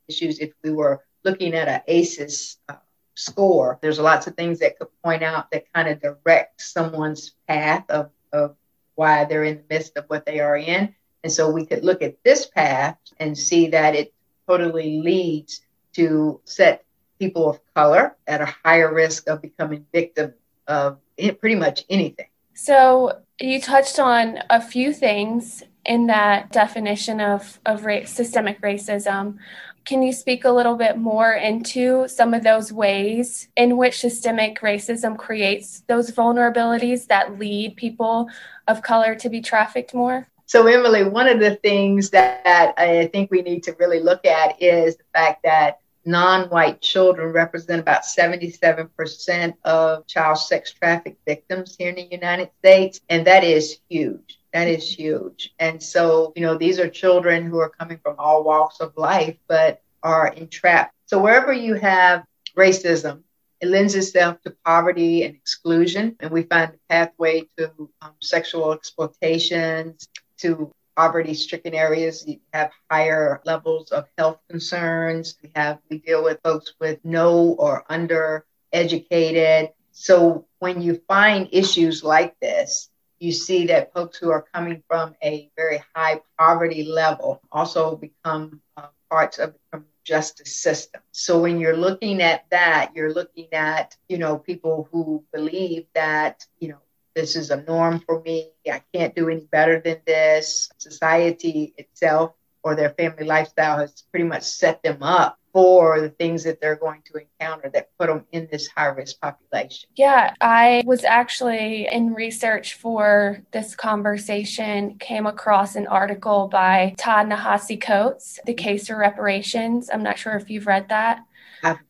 issues. 0.08 0.38
If 0.38 0.52
we 0.62 0.70
were 0.70 1.02
looking 1.24 1.54
at 1.54 1.68
an 1.68 1.82
ACEs 1.88 2.58
uh, 2.68 2.76
score, 3.14 3.78
there's 3.82 3.98
lots 3.98 4.26
of 4.26 4.34
things 4.34 4.60
that 4.60 4.78
could 4.78 4.88
point 5.02 5.22
out 5.22 5.50
that 5.50 5.72
kind 5.72 5.88
of 5.88 6.00
direct 6.00 6.60
someone's 6.60 7.34
path 7.48 7.84
of, 7.90 8.10
of 8.32 8.56
why 8.94 9.24
they're 9.24 9.44
in 9.44 9.56
the 9.56 9.74
midst 9.74 9.96
of 9.96 10.04
what 10.06 10.24
they 10.26 10.40
are 10.40 10.56
in. 10.56 10.94
And 11.24 11.32
so 11.32 11.50
we 11.50 11.66
could 11.66 11.84
look 11.84 12.02
at 12.02 12.22
this 12.24 12.46
path 12.46 12.98
and 13.18 13.36
see 13.36 13.68
that 13.68 13.94
it 13.94 14.14
totally 14.46 15.00
leads 15.00 15.62
to 15.94 16.40
set 16.44 16.84
people 17.18 17.48
of 17.48 17.60
color 17.74 18.16
at 18.26 18.40
a 18.40 18.54
higher 18.64 18.92
risk 18.92 19.28
of 19.28 19.42
becoming 19.42 19.86
victims 19.92 20.34
of 20.68 20.98
pretty 21.16 21.54
much 21.54 21.84
anything. 21.88 22.28
So 22.54 23.22
you 23.40 23.60
touched 23.60 23.98
on 23.98 24.38
a 24.50 24.60
few 24.60 24.92
things 24.92 25.62
in 25.84 26.06
that 26.06 26.50
definition 26.52 27.20
of, 27.20 27.60
of 27.66 27.80
systemic 28.06 28.60
racism. 28.60 29.38
Can 29.84 30.02
you 30.02 30.12
speak 30.12 30.44
a 30.44 30.50
little 30.50 30.74
bit 30.74 30.98
more 30.98 31.32
into 31.32 32.08
some 32.08 32.34
of 32.34 32.42
those 32.42 32.72
ways 32.72 33.48
in 33.56 33.76
which 33.76 34.00
systemic 34.00 34.60
racism 34.60 35.16
creates 35.16 35.84
those 35.86 36.10
vulnerabilities 36.10 37.06
that 37.06 37.38
lead 37.38 37.76
people 37.76 38.28
of 38.66 38.82
color 38.82 39.14
to 39.14 39.28
be 39.28 39.40
trafficked 39.40 39.94
more? 39.94 40.26
So, 40.46 40.66
Emily, 40.66 41.04
one 41.04 41.28
of 41.28 41.38
the 41.38 41.56
things 41.56 42.10
that 42.10 42.74
I 42.76 43.08
think 43.12 43.30
we 43.30 43.42
need 43.42 43.62
to 43.64 43.76
really 43.78 44.00
look 44.00 44.24
at 44.24 44.60
is 44.60 44.96
the 44.96 45.04
fact 45.12 45.42
that 45.44 45.80
non-white 46.06 46.80
children 46.80 47.32
represent 47.32 47.80
about 47.80 48.02
77% 48.02 49.54
of 49.64 50.06
child 50.06 50.38
sex 50.38 50.72
traffic 50.72 51.16
victims 51.26 51.76
here 51.78 51.90
in 51.90 51.96
the 51.96 52.08
United 52.10 52.50
States. 52.60 53.00
And 53.08 53.26
that 53.26 53.44
is 53.44 53.80
huge. 53.88 54.38
That 54.52 54.68
is 54.68 54.88
huge. 54.88 55.52
And 55.58 55.82
so, 55.82 56.32
you 56.36 56.42
know, 56.42 56.56
these 56.56 56.78
are 56.78 56.88
children 56.88 57.44
who 57.44 57.58
are 57.58 57.68
coming 57.68 57.98
from 57.98 58.16
all 58.18 58.44
walks 58.44 58.80
of 58.80 58.96
life, 58.96 59.36
but 59.48 59.82
are 60.02 60.28
entrapped. 60.28 60.94
So 61.06 61.20
wherever 61.20 61.52
you 61.52 61.74
have 61.74 62.24
racism, 62.56 63.22
it 63.60 63.68
lends 63.68 63.94
itself 63.94 64.40
to 64.42 64.54
poverty 64.64 65.24
and 65.24 65.34
exclusion. 65.34 66.16
And 66.20 66.30
we 66.30 66.42
find 66.44 66.72
a 66.72 66.78
pathway 66.88 67.48
to 67.58 67.70
um, 68.00 68.12
sexual 68.20 68.72
exploitations, 68.72 70.08
to 70.38 70.72
poverty 70.96 71.34
stricken 71.34 71.74
areas 71.74 72.26
you 72.26 72.38
have 72.52 72.70
higher 72.90 73.40
levels 73.44 73.90
of 73.92 74.06
health 74.18 74.40
concerns 74.48 75.36
we 75.42 75.50
have 75.54 75.78
we 75.90 75.98
deal 75.98 76.22
with 76.22 76.40
folks 76.42 76.74
with 76.80 76.98
no 77.04 77.54
or 77.58 77.84
under 77.88 78.44
educated 78.72 79.70
so 79.92 80.46
when 80.58 80.80
you 80.80 81.00
find 81.08 81.48
issues 81.52 82.02
like 82.02 82.38
this 82.40 82.90
you 83.18 83.32
see 83.32 83.66
that 83.66 83.92
folks 83.94 84.18
who 84.18 84.30
are 84.30 84.44
coming 84.54 84.82
from 84.88 85.14
a 85.22 85.50
very 85.56 85.82
high 85.94 86.20
poverty 86.38 86.84
level 86.84 87.40
also 87.50 87.96
become 87.96 88.60
uh, 88.76 88.88
parts 89.10 89.38
of 89.38 89.54
the 89.72 89.82
justice 90.04 90.56
system. 90.56 91.00
So 91.12 91.40
when 91.40 91.58
you're 91.58 91.76
looking 91.76 92.22
at 92.22 92.44
that, 92.50 92.92
you're 92.94 93.12
looking 93.12 93.52
at, 93.52 93.96
you 94.08 94.18
know, 94.18 94.38
people 94.38 94.88
who 94.92 95.24
believe 95.32 95.86
that, 95.94 96.46
you 96.60 96.68
know, 96.68 96.78
this 97.16 97.34
is 97.34 97.50
a 97.50 97.62
norm 97.62 97.98
for 98.00 98.20
me. 98.20 98.50
I 98.70 98.82
can't 98.94 99.16
do 99.16 99.30
any 99.30 99.48
better 99.50 99.80
than 99.80 99.96
this. 100.06 100.70
Society 100.76 101.74
itself 101.78 102.34
or 102.62 102.76
their 102.76 102.90
family 102.90 103.24
lifestyle 103.24 103.78
has 103.78 104.04
pretty 104.12 104.26
much 104.26 104.42
set 104.42 104.82
them 104.82 105.02
up 105.02 105.38
for 105.52 106.02
the 106.02 106.10
things 106.10 106.44
that 106.44 106.60
they're 106.60 106.76
going 106.76 107.00
to 107.06 107.18
encounter 107.18 107.70
that 107.70 107.88
put 107.98 108.08
them 108.08 108.26
in 108.32 108.46
this 108.52 108.68
high 108.68 108.88
risk 108.88 109.18
population. 109.18 109.88
Yeah, 109.96 110.34
I 110.42 110.82
was 110.84 111.02
actually 111.04 111.88
in 111.90 112.12
research 112.12 112.74
for 112.74 113.40
this 113.52 113.74
conversation, 113.74 114.98
came 114.98 115.24
across 115.24 115.74
an 115.74 115.86
article 115.86 116.48
by 116.48 116.94
Ta-Nehisi 116.98 117.80
Coates, 117.80 118.38
The 118.44 118.52
Case 118.52 118.88
for 118.88 118.98
Reparations. 118.98 119.88
I'm 119.90 120.02
not 120.02 120.18
sure 120.18 120.34
if 120.34 120.50
you've 120.50 120.66
read 120.66 120.90
that. 120.90 121.20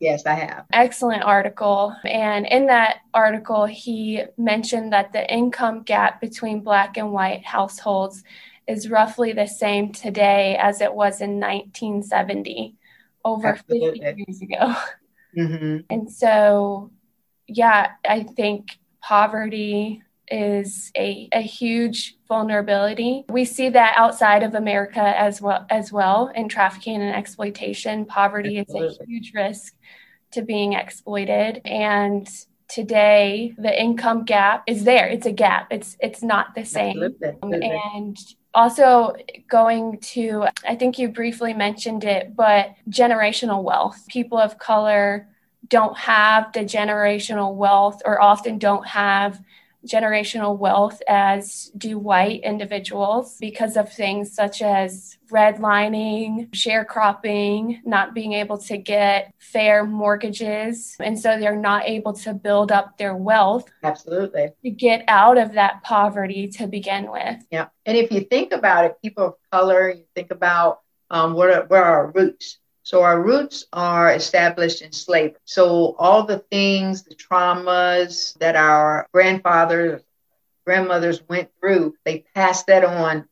Yes, 0.01 0.27
I 0.27 0.35
have. 0.35 0.67
Excellent 0.73 1.23
article. 1.23 1.95
And 2.05 2.47
in 2.47 2.67
that 2.67 2.99
article, 3.13 3.67
he 3.67 4.23
mentioned 4.37 4.93
that 4.93 5.13
the 5.13 5.33
income 5.33 5.83
gap 5.83 6.21
between 6.21 6.61
Black 6.61 6.97
and 6.97 7.13
white 7.13 7.45
households 7.45 8.23
is 8.67 8.91
roughly 8.91 9.33
the 9.33 9.47
same 9.47 9.93
today 9.93 10.57
as 10.61 10.81
it 10.81 10.93
was 10.93 11.21
in 11.21 11.41
1970 11.41 12.75
over 13.25 13.49
Absolutely. 13.49 14.01
50 14.01 14.25
years 14.27 14.43
ago. 14.43 14.75
Mm-hmm. 15.37 15.77
And 15.91 16.11
so, 16.11 16.91
yeah, 17.47 17.93
I 18.09 18.23
think 18.23 18.79
poverty 19.03 20.03
is 20.29 20.91
a, 20.97 21.29
a 21.33 21.41
huge 21.41 22.17
vulnerability. 22.29 23.25
We 23.29 23.45
see 23.45 23.69
that 23.71 23.95
outside 23.97 24.43
of 24.43 24.55
America 24.55 25.01
as 25.01 25.41
well 25.41 25.67
as 25.71 25.93
well 25.93 26.31
in 26.35 26.49
trafficking 26.49 27.01
and 27.01 27.15
exploitation. 27.15 28.05
Poverty 28.05 28.59
Absolutely. 28.59 28.89
is 28.89 29.01
a 29.01 29.07
huge 29.07 29.33
risk 29.35 29.75
to 30.33 30.43
being 30.43 30.73
exploited. 30.73 31.61
And 31.65 32.29
today 32.69 33.55
the 33.59 33.81
income 33.81 34.25
gap 34.25 34.65
is 34.67 34.85
there. 34.85 35.07
It's 35.07 35.27
a 35.27 35.33
gap. 35.33 35.69
It's 35.71 35.97
it's 36.01 36.23
not 36.23 36.55
the 36.55 36.65
same. 36.65 37.03
Um, 37.03 37.15
Absolutely. 37.23 37.81
And 37.95 38.17
also, 38.57 39.13
going 39.51 39.99
to, 40.01 40.47
I 40.67 40.77
think 40.77 40.99
you 40.99 41.11
briefly 41.11 41.53
mentioned 41.53 42.05
it, 42.05 42.35
but 42.35 42.75
generational 42.89 43.63
wealth. 43.63 44.03
People 44.09 44.39
of 44.39 44.59
color 44.59 45.29
don't 45.69 45.97
have 45.99 46.53
the 46.55 46.61
generational 46.61 47.55
wealth 47.55 48.01
or 48.07 48.21
often 48.21 48.59
don't 48.59 48.87
have 48.87 49.39
generational 49.87 50.59
wealth 50.59 51.01
as 51.09 51.71
do 51.77 51.99
white 51.99 52.43
individuals 52.43 53.37
because 53.41 53.77
of 53.77 53.93
things 53.93 54.33
such 54.33 54.63
as 54.63 55.17
redlining, 55.31 56.51
sharecropping, 56.51 57.79
not 57.85 58.15
being 58.15 58.33
able 58.33 58.59
to 58.59 58.77
get 58.77 59.33
fair 59.39 59.85
mortgages. 59.85 60.97
And 61.01 61.19
so 61.19 61.39
they're 61.39 61.57
not 61.57 61.85
able 61.87 62.13
to 62.15 62.35
build 62.35 62.71
up 62.71 62.99
their 62.99 63.15
wealth. 63.15 63.71
Absolutely. 63.83 64.51
To 64.65 64.71
get 64.71 65.05
out 65.09 65.39
of 65.39 65.53
that 65.53 65.83
poverty 65.83 66.49
to 66.49 66.67
begin 66.67 67.11
with. 67.11 67.45
Yeah. 67.51 67.69
And 67.85 67.97
if 67.97 68.11
you 68.11 68.21
think 68.21 68.53
about 68.53 68.85
it, 68.85 68.97
people 69.03 69.25
of 69.25 69.35
color, 69.51 69.91
you 69.91 70.05
think 70.15 70.31
about 70.31 70.81
um, 71.11 71.35
what 71.35 71.51
are, 71.51 71.67
where 71.67 71.85
are 71.85 72.07
our 72.07 72.11
roots? 72.13 72.59
So 72.87 73.03
our 73.03 73.21
roots 73.21 73.67
are 73.73 74.13
established 74.13 74.81
in 74.81 74.93
slavery. 74.93 75.41
So 75.45 75.97
all 75.99 76.23
the 76.23 76.39
things, 76.39 77.03
the 77.03 77.17
traumas 77.17 78.39
that 78.39 78.55
our 78.55 79.09
grandfathers, 79.13 80.03
grandmothers 80.65 81.21
went 81.29 81.51
through, 81.59 81.97
they 82.05 82.27
passed 82.37 82.69
that 82.69 82.85
on 82.85 83.29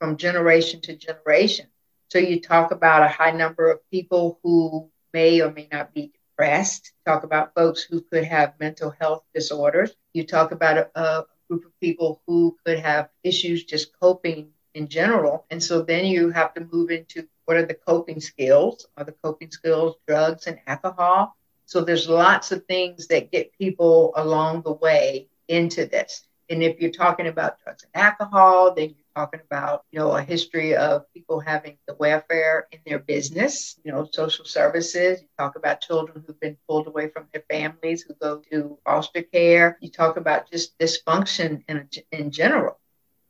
from 0.00 0.16
generation 0.16 0.80
to 0.80 0.96
generation. 0.96 1.66
So 2.08 2.18
you 2.18 2.40
talk 2.40 2.72
about 2.72 3.04
a 3.04 3.08
high 3.08 3.30
number 3.30 3.70
of 3.70 3.88
people 3.88 4.40
who 4.42 4.90
may 5.14 5.42
or 5.42 5.52
may 5.52 5.68
not 5.70 5.94
be 5.94 6.10
depressed. 6.32 6.92
Talk 7.06 7.22
about 7.22 7.54
folks 7.54 7.80
who 7.84 8.00
could 8.00 8.24
have 8.24 8.58
mental 8.58 8.90
health 8.90 9.22
disorders. 9.32 9.92
You 10.12 10.26
talk 10.26 10.50
about 10.50 10.76
a, 10.76 11.00
a 11.00 11.26
group 11.48 11.64
of 11.64 11.80
people 11.80 12.20
who 12.26 12.56
could 12.66 12.80
have 12.80 13.10
issues 13.22 13.62
just 13.62 13.96
coping 14.00 14.48
in 14.74 14.88
general. 14.88 15.46
And 15.50 15.62
so 15.62 15.82
then 15.82 16.04
you 16.04 16.30
have 16.30 16.52
to 16.54 16.66
move 16.72 16.90
into 16.90 17.28
what 17.48 17.56
are 17.56 17.64
the 17.64 17.72
coping 17.72 18.20
skills? 18.20 18.86
Are 18.98 19.04
the 19.04 19.14
coping 19.24 19.50
skills 19.50 19.96
drugs 20.06 20.46
and 20.46 20.58
alcohol? 20.66 21.34
So 21.64 21.80
there's 21.80 22.06
lots 22.06 22.52
of 22.52 22.66
things 22.66 23.06
that 23.06 23.32
get 23.32 23.56
people 23.58 24.12
along 24.16 24.62
the 24.66 24.74
way 24.74 25.28
into 25.48 25.86
this. 25.86 26.26
And 26.50 26.62
if 26.62 26.78
you're 26.78 26.90
talking 26.90 27.26
about 27.26 27.56
drugs 27.64 27.84
and 27.84 28.02
alcohol, 28.04 28.74
then 28.74 28.90
you're 28.90 29.14
talking 29.16 29.40
about, 29.50 29.84
you 29.92 29.98
know, 29.98 30.10
a 30.10 30.20
history 30.20 30.76
of 30.76 31.10
people 31.14 31.40
having 31.40 31.78
the 31.86 31.94
welfare 31.94 32.68
in 32.70 32.80
their 32.84 32.98
business, 32.98 33.80
you 33.82 33.92
know, 33.92 34.06
social 34.12 34.44
services. 34.44 35.22
You 35.22 35.28
talk 35.38 35.56
about 35.56 35.80
children 35.80 36.22
who've 36.26 36.38
been 36.40 36.58
pulled 36.68 36.86
away 36.86 37.08
from 37.08 37.28
their 37.32 37.44
families 37.48 38.02
who 38.02 38.12
go 38.20 38.42
to 38.52 38.78
foster 38.84 39.22
care. 39.22 39.78
You 39.80 39.88
talk 39.90 40.18
about 40.18 40.50
just 40.50 40.78
dysfunction 40.78 41.64
in, 41.66 41.88
in 42.12 42.30
general. 42.30 42.78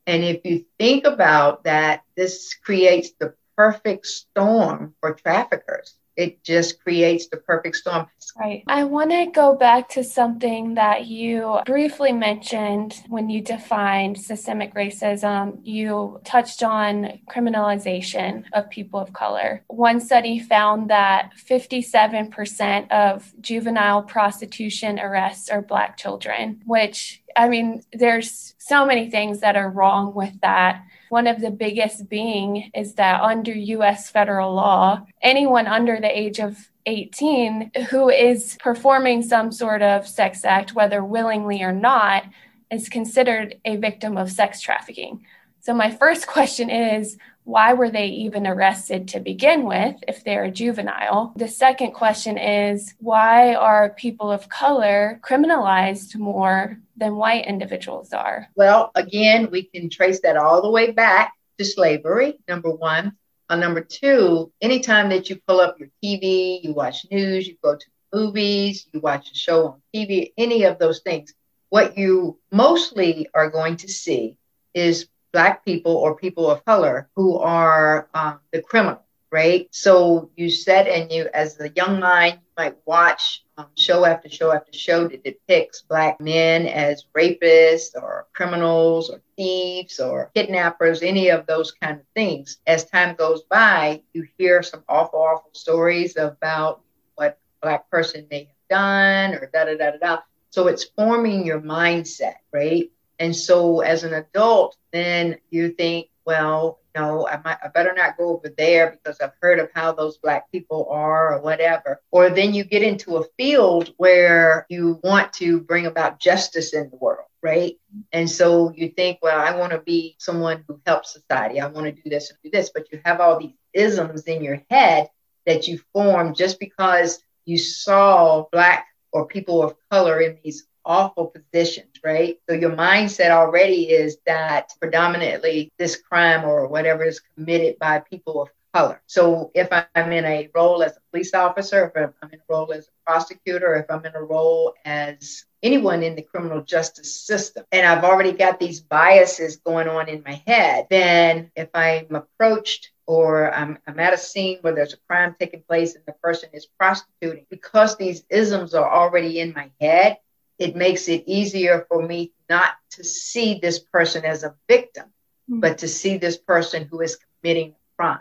And 0.09 0.25
if 0.25 0.45
you 0.45 0.65
think 0.77 1.05
about 1.07 1.63
that, 1.65 2.03
this 2.17 2.55
creates 2.55 3.13
the 3.21 3.35
perfect 3.59 4.07
storm 4.07 4.95
for 5.01 5.15
traffickers 5.15 5.99
it 6.19 6.43
just 6.43 6.83
creates 6.83 7.29
the 7.29 7.37
perfect 7.37 7.77
storm. 7.77 8.09
Right. 8.37 8.65
I 8.67 8.83
want 8.83 9.13
to 9.13 9.27
go 9.27 9.55
back 9.55 9.89
to 9.91 10.03
something 10.03 10.75
that 10.75 11.07
you 11.07 11.61
briefly 11.65 12.11
mentioned 12.11 13.01
when 13.09 13.31
you 13.31 13.41
defined 13.41 14.21
systemic 14.21 14.75
racism. 14.75 15.61
You 15.63 16.21
touched 16.25 16.65
on 16.65 17.21
criminalization 17.31 18.45
of 18.53 18.69
people 18.69 18.99
of 18.99 19.13
color. 19.13 19.63
One 19.69 20.01
study 20.01 20.41
found 20.41 20.91
that 20.91 21.31
57% 21.37 22.91
of 22.91 23.33
juvenile 23.41 24.03
prostitution 24.03 24.99
arrests 24.99 25.49
are 25.49 25.63
Black 25.63 25.97
children, 25.97 26.63
which 26.67 27.23
I 27.37 27.49
mean, 27.49 27.83
there's 27.93 28.57
so 28.59 28.85
many 28.85 29.09
things 29.09 29.41
that 29.41 29.55
are 29.55 29.71
wrong 29.71 30.13
with 30.13 30.41
that. 30.41 30.83
One 31.09 31.27
of 31.27 31.41
the 31.41 31.51
biggest 31.51 32.09
being 32.09 32.71
is 32.75 32.95
that 32.95 33.21
under 33.21 33.53
US 33.53 34.11
federal 34.11 34.55
law, 34.55 35.07
anyone 35.23 35.67
under 35.67 36.01
the 36.01 36.19
age 36.19 36.39
of 36.39 36.71
18 36.87 37.71
who 37.91 38.09
is 38.09 38.57
performing 38.61 39.23
some 39.23 39.53
sort 39.53 39.83
of 39.83 40.09
sex 40.09 40.45
act, 40.45 40.75
whether 40.75 41.05
willingly 41.05 41.63
or 41.63 41.73
not, 41.73 42.25
is 42.71 42.89
considered 42.89 43.57
a 43.65 43.77
victim 43.77 44.17
of 44.17 44.31
sex 44.31 44.61
trafficking. 44.61 45.25
So, 45.61 45.75
my 45.75 45.91
first 45.91 46.27
question 46.27 46.71
is 46.71 47.19
why 47.49 47.73
were 47.73 47.89
they 47.89 48.09
even 48.09 48.47
arrested 48.47 49.09
to 49.09 49.21
begin 49.21 49.65
with 49.65 49.97
if 50.07 50.23
they're 50.23 50.45
a 50.45 50.51
juvenile? 50.51 51.33
The 51.35 51.49
second 51.49 51.93
question 51.93 52.37
is 52.37 52.95
why 52.99 53.55
are 53.55 53.89
people 53.89 54.31
of 54.31 54.51
color 54.51 55.19
criminalized 55.23 56.15
more 56.17 56.77
than 56.99 57.17
white 57.17 57.47
individuals 57.47 58.13
are? 58.13 58.49
Well, 58.55 58.91
again, 58.95 59.49
we 59.51 59.63
can 59.63 59.89
trace 59.89 60.21
that 60.21 60.37
all 60.37 60.61
the 60.61 60.71
way 60.71 60.91
back 60.91 61.33
to 61.57 61.65
slavery, 61.65 62.39
number 62.47 62.71
one. 62.71 63.17
Uh, 63.49 63.57
number 63.57 63.81
two, 63.81 64.53
anytime 64.61 65.09
that 65.09 65.31
you 65.31 65.41
pull 65.47 65.63
up 65.63 65.79
your 65.81 65.89
TV, 66.05 66.63
you 66.63 66.75
watch 66.75 67.07
news, 67.11 67.49
you 67.49 67.57
go 67.65 67.77
to 67.77 67.87
movies, 68.13 68.87
you 68.93 69.01
watch 69.01 69.33
a 69.33 69.35
show 69.35 69.69
on 69.69 69.83
TV, 69.95 70.35
any 70.37 70.65
of 70.65 70.79
those 70.79 71.01
things, 71.01 71.33
what 71.71 71.97
you 71.97 72.39
mostly 72.53 73.27
are 73.33 73.49
going 73.49 73.79
to 73.79 73.89
see 73.89 74.37
is 74.75 75.09
Black 75.33 75.65
people 75.65 75.93
or 75.93 76.15
people 76.17 76.51
of 76.51 76.65
color 76.65 77.09
who 77.17 77.39
are 77.39 78.09
um, 78.15 78.41
the 78.53 78.63
criminal, 78.63 79.03
right? 79.31 79.69
So 79.71 80.31
you 80.37 80.51
said, 80.51 80.87
and 80.89 81.11
you, 81.13 81.29
as 81.35 81.61
a 81.61 81.71
young 81.71 82.01
mind, 82.01 82.39
you 82.43 82.51
might 82.57 82.77
watch 82.87 83.45
um, 83.59 83.67
show 83.77 84.05
after 84.05 84.29
show 84.29 84.53
after 84.53 84.73
show 84.73 85.09
that 85.09 85.25
depicts 85.25 85.83
Black 85.83 86.21
men 86.21 86.67
as 86.67 87.05
rapists 87.17 87.95
or 87.95 88.27
criminals 88.33 89.11
or 89.11 89.21
thieves 89.37 90.01
or 90.01 90.31
kidnappers, 90.35 91.03
any 91.03 91.29
of 91.29 91.47
those 91.47 91.73
kind 91.73 92.01
of 92.01 92.07
things. 92.15 92.59
As 92.67 92.85
time 92.85 93.17
goes 93.17 93.43
by, 93.43 94.03
you 94.13 94.27
hear 94.39 94.63
some 94.63 94.85
awful, 94.89 95.21
awful 95.21 95.51
stories 95.53 96.17
about 96.17 96.83
what 97.17 97.39
Black 97.63 97.91
person 97.91 98.27
may 98.31 98.45
have 98.45 98.69
done 98.71 99.35
or 99.35 99.51
da 99.53 99.65
da 99.65 99.77
da 99.77 99.91
da 99.93 99.97
da. 99.99 100.19
So 100.51 100.69
it's 100.69 100.85
forming 100.85 101.45
your 101.45 101.61
mindset, 101.61 102.37
right? 102.53 102.91
And 103.19 103.35
so 103.35 103.81
as 103.81 104.05
an 104.05 104.15
adult, 104.15 104.77
then 104.93 105.39
you 105.51 105.71
think, 105.71 106.09
well, 106.25 106.79
no, 106.95 107.27
I 107.27 107.41
might 107.45 107.59
I 107.63 107.69
better 107.69 107.95
not 107.95 108.17
go 108.17 108.31
over 108.31 108.49
there 108.57 108.91
because 108.91 109.21
I've 109.21 109.33
heard 109.41 109.59
of 109.61 109.71
how 109.75 109.93
those 109.93 110.19
black 110.19 110.51
people 110.51 110.89
are 110.91 111.35
or 111.35 111.41
whatever. 111.41 112.01
Or 112.11 112.29
then 112.29 112.55
you 112.55 112.65
get 112.65 112.83
into 112.83 113.17
a 113.17 113.25
field 113.37 113.95
where 113.97 114.67
you 114.69 115.01
want 115.03 115.33
to 115.35 115.61
bring 115.61 115.87
about 115.87 116.19
justice 116.19 116.75
in 116.75 116.91
the 116.91 116.97
world, 116.97 117.27
right? 117.43 117.77
And 118.13 118.29
so 118.29 118.73
you 118.75 118.89
think, 118.89 119.21
well, 119.23 119.39
I 119.39 119.57
want 119.57 119.73
to 119.73 119.79
be 119.79 120.17
someone 120.19 120.65
who 120.67 120.81
helps 120.85 121.13
society. 121.13 121.61
I 121.61 121.69
want 121.69 121.87
to 121.87 121.93
do 121.93 122.11
this 122.11 122.31
and 122.31 122.39
do 122.43 122.51
this, 122.51 122.71
but 122.75 122.91
you 122.93 123.01
have 123.05 123.21
all 123.21 123.39
these 123.39 123.55
isms 123.73 124.25
in 124.25 124.43
your 124.43 124.63
head 124.69 125.09
that 125.47 125.69
you 125.69 125.81
form 125.93 126.35
just 126.35 126.59
because 126.59 127.23
you 127.45 127.59
saw 127.59 128.45
black 128.53 128.87
or 129.13 129.27
people 129.27 129.63
of 129.63 129.77
color 129.91 130.21
in 130.21 130.39
these 130.45 130.67
awful 130.89 131.27
positions, 131.27 131.95
right? 132.03 132.41
So 132.49 132.57
your 132.57 132.71
mindset 132.71 133.31
already 133.31 133.91
is 133.91 134.19
that 134.27 134.73
predominantly 134.81 135.71
this 135.79 135.97
crime 135.97 136.45
or 136.45 136.67
whatever 136.67 137.05
is 137.05 137.21
committed 137.21 137.79
by 137.79 138.01
people 138.01 138.43
of 138.43 138.49
color. 138.75 139.01
So 139.07 139.51
if 139.55 139.69
I'm 139.73 140.13
in 140.13 140.25
a 140.25 140.51
role 140.55 140.83
as 140.83 140.97
a 140.97 141.01
police 141.11 141.35
officer, 141.35 141.93
if 141.95 142.15
I'm 142.23 142.31
in 142.33 142.41
a 142.41 142.43
role 142.49 142.73
as 142.73 142.87
a 142.89 142.91
prosecutor, 143.07 143.75
if 143.77 143.87
I'm 143.91 144.05
in 144.05 144.15
a 144.15 144.23
role 144.23 144.75
as 144.85 145.45
anyone 145.63 146.03
in 146.03 146.15
the 146.17 146.23
criminal 146.23 146.63
justice 146.63 147.15
system, 147.15 147.65
and 147.73 147.87
I've 147.87 148.05
already 148.05 148.33
got 148.33 148.59
these 148.59 148.81
biases 148.81 149.57
going 149.57 149.89
on 149.89 150.09
in 150.09 150.23
my 150.25 150.43
head, 150.47 150.87
then 150.91 151.51
if 151.57 151.69
I'm 151.75 152.15
approached 152.15 152.91
or 153.07 153.53
I'm, 153.55 153.79
I'm 153.87 153.99
at 154.01 154.13
a 154.13 154.19
scene 154.19 154.59
where 154.61 154.75
there's 154.75 154.93
a 154.93 154.99
crime 155.09 155.35
taking 155.39 155.63
place 155.63 155.95
and 155.95 156.05
the 156.07 156.13
person 156.13 156.51
is 156.53 156.67
prostituting, 156.79 157.47
because 157.51 157.97
these 157.97 158.23
isms 158.29 158.75
are 158.75 158.91
already 158.91 159.41
in 159.41 159.55
my 159.55 159.71
head, 159.81 160.19
it 160.59 160.77
makes 160.77 161.09
it 161.09 161.25
easier 161.27 161.87
for 161.89 162.03
me 162.03 162.33
not 162.49 162.71
to 162.91 163.05
see 163.05 163.59
this 163.61 163.79
person 163.79 164.25
as 164.25 164.43
a 164.43 164.55
victim, 164.69 165.05
mm-hmm. 165.05 165.61
but 165.61 165.79
to 165.79 165.89
see 165.89 166.19
this 166.19 166.37
person 166.37 166.89
who 166.91 167.01
is 167.01 167.19
committing 167.41 167.71
a 167.71 167.97
crime. 167.97 168.21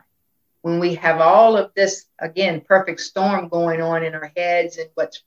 When 0.61 0.79
we 0.79 0.95
have 0.95 1.21
all 1.21 1.55
of 1.55 1.71
this, 1.75 2.05
again, 2.19 2.61
perfect 2.61 2.99
storm 2.99 3.47
going 3.47 3.81
on 3.81 4.03
in 4.03 4.13
our 4.15 4.31
heads 4.35 4.77
and 4.77 4.89
what's 4.95 5.23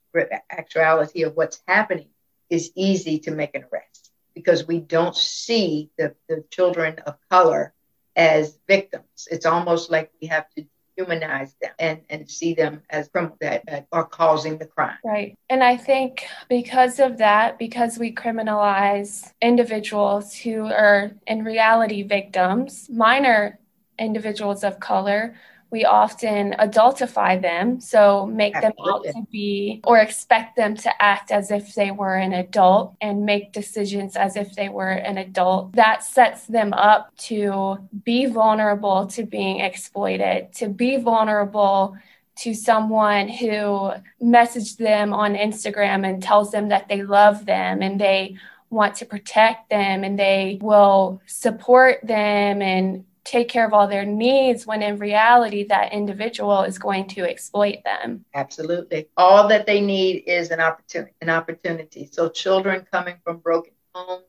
actuality 0.49 1.23
of 1.23 1.35
what's 1.35 1.61
happening, 1.67 2.09
is 2.49 2.71
easy 2.75 3.19
to 3.19 3.31
make 3.31 3.55
an 3.55 3.65
arrest 3.71 4.11
because 4.35 4.67
we 4.67 4.79
don't 4.79 5.15
see 5.15 5.89
the, 5.97 6.13
the 6.27 6.43
children 6.51 6.99
of 7.05 7.17
color 7.29 7.73
as 8.15 8.57
victims. 8.67 9.27
It's 9.31 9.45
almost 9.45 9.89
like 9.89 10.11
we 10.21 10.27
have 10.27 10.49
to 10.57 10.65
humanize 11.01 11.55
them 11.61 11.71
and, 11.79 12.01
and 12.09 12.29
see 12.29 12.53
them 12.53 12.81
as 12.89 13.07
criminals 13.09 13.37
that, 13.41 13.65
that 13.67 13.87
are 13.91 14.05
causing 14.05 14.57
the 14.57 14.65
crime. 14.65 14.97
Right. 15.03 15.37
And 15.49 15.63
I 15.63 15.77
think 15.77 16.25
because 16.49 16.99
of 16.99 17.17
that, 17.17 17.57
because 17.57 17.97
we 17.97 18.13
criminalize 18.13 19.31
individuals 19.41 20.35
who 20.35 20.65
are 20.65 21.11
in 21.27 21.43
reality 21.43 22.03
victims, 22.03 22.87
minor 22.89 23.59
individuals 23.97 24.63
of 24.63 24.79
color, 24.79 25.35
we 25.71 25.85
often 25.85 26.53
adultify 26.59 27.41
them, 27.41 27.79
so 27.79 28.25
make 28.25 28.55
Absolutely. 28.55 28.83
them 28.83 28.93
out 28.93 29.03
to 29.05 29.31
be 29.31 29.79
or 29.85 29.99
expect 29.99 30.57
them 30.57 30.75
to 30.75 31.01
act 31.01 31.31
as 31.31 31.49
if 31.49 31.73
they 31.75 31.91
were 31.91 32.15
an 32.15 32.33
adult 32.33 32.95
and 32.99 33.25
make 33.25 33.53
decisions 33.53 34.17
as 34.17 34.35
if 34.35 34.53
they 34.53 34.67
were 34.67 34.89
an 34.89 35.17
adult. 35.17 35.71
That 35.73 36.03
sets 36.03 36.45
them 36.45 36.73
up 36.73 37.15
to 37.19 37.77
be 38.03 38.25
vulnerable 38.25 39.07
to 39.07 39.23
being 39.23 39.61
exploited, 39.61 40.51
to 40.55 40.67
be 40.67 40.97
vulnerable 40.97 41.95
to 42.39 42.53
someone 42.53 43.29
who 43.29 43.91
messaged 44.21 44.77
them 44.77 45.13
on 45.13 45.35
Instagram 45.35 46.07
and 46.07 46.21
tells 46.21 46.51
them 46.51 46.69
that 46.69 46.89
they 46.89 47.03
love 47.03 47.45
them 47.45 47.81
and 47.81 47.99
they 47.99 48.35
want 48.69 48.95
to 48.95 49.05
protect 49.05 49.69
them 49.69 50.03
and 50.03 50.17
they 50.17 50.57
will 50.61 51.21
support 51.27 51.99
them 52.03 52.61
and 52.61 53.05
take 53.23 53.49
care 53.49 53.65
of 53.65 53.73
all 53.73 53.87
their 53.87 54.05
needs 54.05 54.65
when 54.65 54.81
in 54.81 54.97
reality 54.97 55.65
that 55.65 55.93
individual 55.93 56.63
is 56.63 56.77
going 56.77 57.07
to 57.07 57.21
exploit 57.21 57.83
them. 57.83 58.25
Absolutely. 58.33 59.07
All 59.17 59.47
that 59.47 59.65
they 59.65 59.81
need 59.81 60.23
is 60.27 60.51
an 60.51 60.59
opportunity 60.59 61.13
an 61.21 61.29
opportunity. 61.29 62.09
So 62.11 62.29
children 62.29 62.85
coming 62.91 63.17
from 63.23 63.37
broken 63.37 63.73
homes 63.93 64.25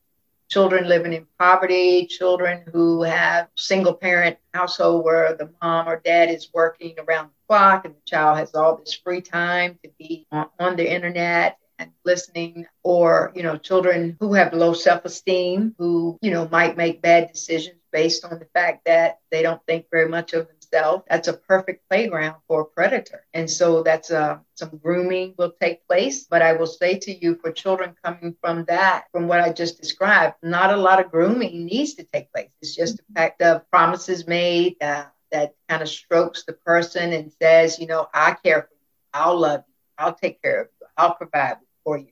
children 0.52 0.86
living 0.86 1.14
in 1.14 1.26
poverty 1.38 2.06
children 2.06 2.62
who 2.74 3.02
have 3.02 3.48
single 3.56 3.94
parent 3.94 4.36
household 4.52 5.02
where 5.02 5.34
the 5.34 5.50
mom 5.62 5.88
or 5.88 5.98
dad 6.04 6.28
is 6.28 6.50
working 6.52 6.94
around 6.98 7.28
the 7.28 7.46
clock 7.48 7.86
and 7.86 7.94
the 7.94 8.00
child 8.04 8.36
has 8.36 8.54
all 8.54 8.76
this 8.76 8.92
free 8.92 9.22
time 9.22 9.78
to 9.82 9.90
be 9.98 10.26
on, 10.30 10.46
on 10.60 10.76
the 10.76 10.94
internet 10.94 11.56
and 11.78 11.90
listening 12.04 12.66
or 12.82 13.32
you 13.34 13.42
know 13.42 13.56
children 13.56 14.14
who 14.20 14.34
have 14.34 14.52
low 14.52 14.74
self-esteem 14.74 15.74
who 15.78 16.18
you 16.20 16.30
know 16.30 16.46
might 16.52 16.76
make 16.76 17.00
bad 17.00 17.32
decisions 17.32 17.80
based 17.92 18.24
on 18.24 18.38
the 18.38 18.46
fact 18.54 18.84
that 18.86 19.20
they 19.30 19.42
don't 19.42 19.60
think 19.66 19.86
very 19.90 20.08
much 20.08 20.32
of 20.32 20.48
themselves. 20.48 21.04
That's 21.08 21.28
a 21.28 21.34
perfect 21.34 21.88
playground 21.88 22.36
for 22.48 22.62
a 22.62 22.64
predator. 22.64 23.24
And 23.34 23.50
so 23.50 23.82
that's 23.82 24.10
uh, 24.10 24.38
some 24.54 24.80
grooming 24.82 25.34
will 25.38 25.52
take 25.60 25.86
place. 25.86 26.24
But 26.24 26.42
I 26.42 26.54
will 26.54 26.66
say 26.66 26.98
to 26.98 27.12
you, 27.12 27.38
for 27.42 27.52
children 27.52 27.94
coming 28.02 28.34
from 28.40 28.64
that, 28.64 29.04
from 29.12 29.28
what 29.28 29.40
I 29.40 29.52
just 29.52 29.80
described, 29.80 30.36
not 30.42 30.72
a 30.72 30.76
lot 30.76 31.04
of 31.04 31.10
grooming 31.10 31.66
needs 31.66 31.94
to 31.94 32.04
take 32.04 32.32
place. 32.32 32.50
It's 32.62 32.74
just 32.74 32.96
the 32.96 33.04
fact 33.14 33.42
of 33.42 33.68
promises 33.70 34.26
made 34.26 34.76
uh, 34.82 35.04
that 35.30 35.54
kind 35.68 35.82
of 35.82 35.88
strokes 35.88 36.44
the 36.44 36.52
person 36.52 37.12
and 37.12 37.32
says, 37.40 37.78
you 37.78 37.86
know, 37.86 38.08
I 38.12 38.36
care 38.44 38.62
for 38.62 38.74
you. 38.74 38.86
I'll 39.14 39.38
love 39.38 39.64
you. 39.66 39.74
I'll 39.98 40.14
take 40.14 40.42
care 40.42 40.62
of 40.62 40.68
you. 40.80 40.86
I'll 40.96 41.14
provide 41.14 41.56
for 41.84 41.98
you. 41.98 42.08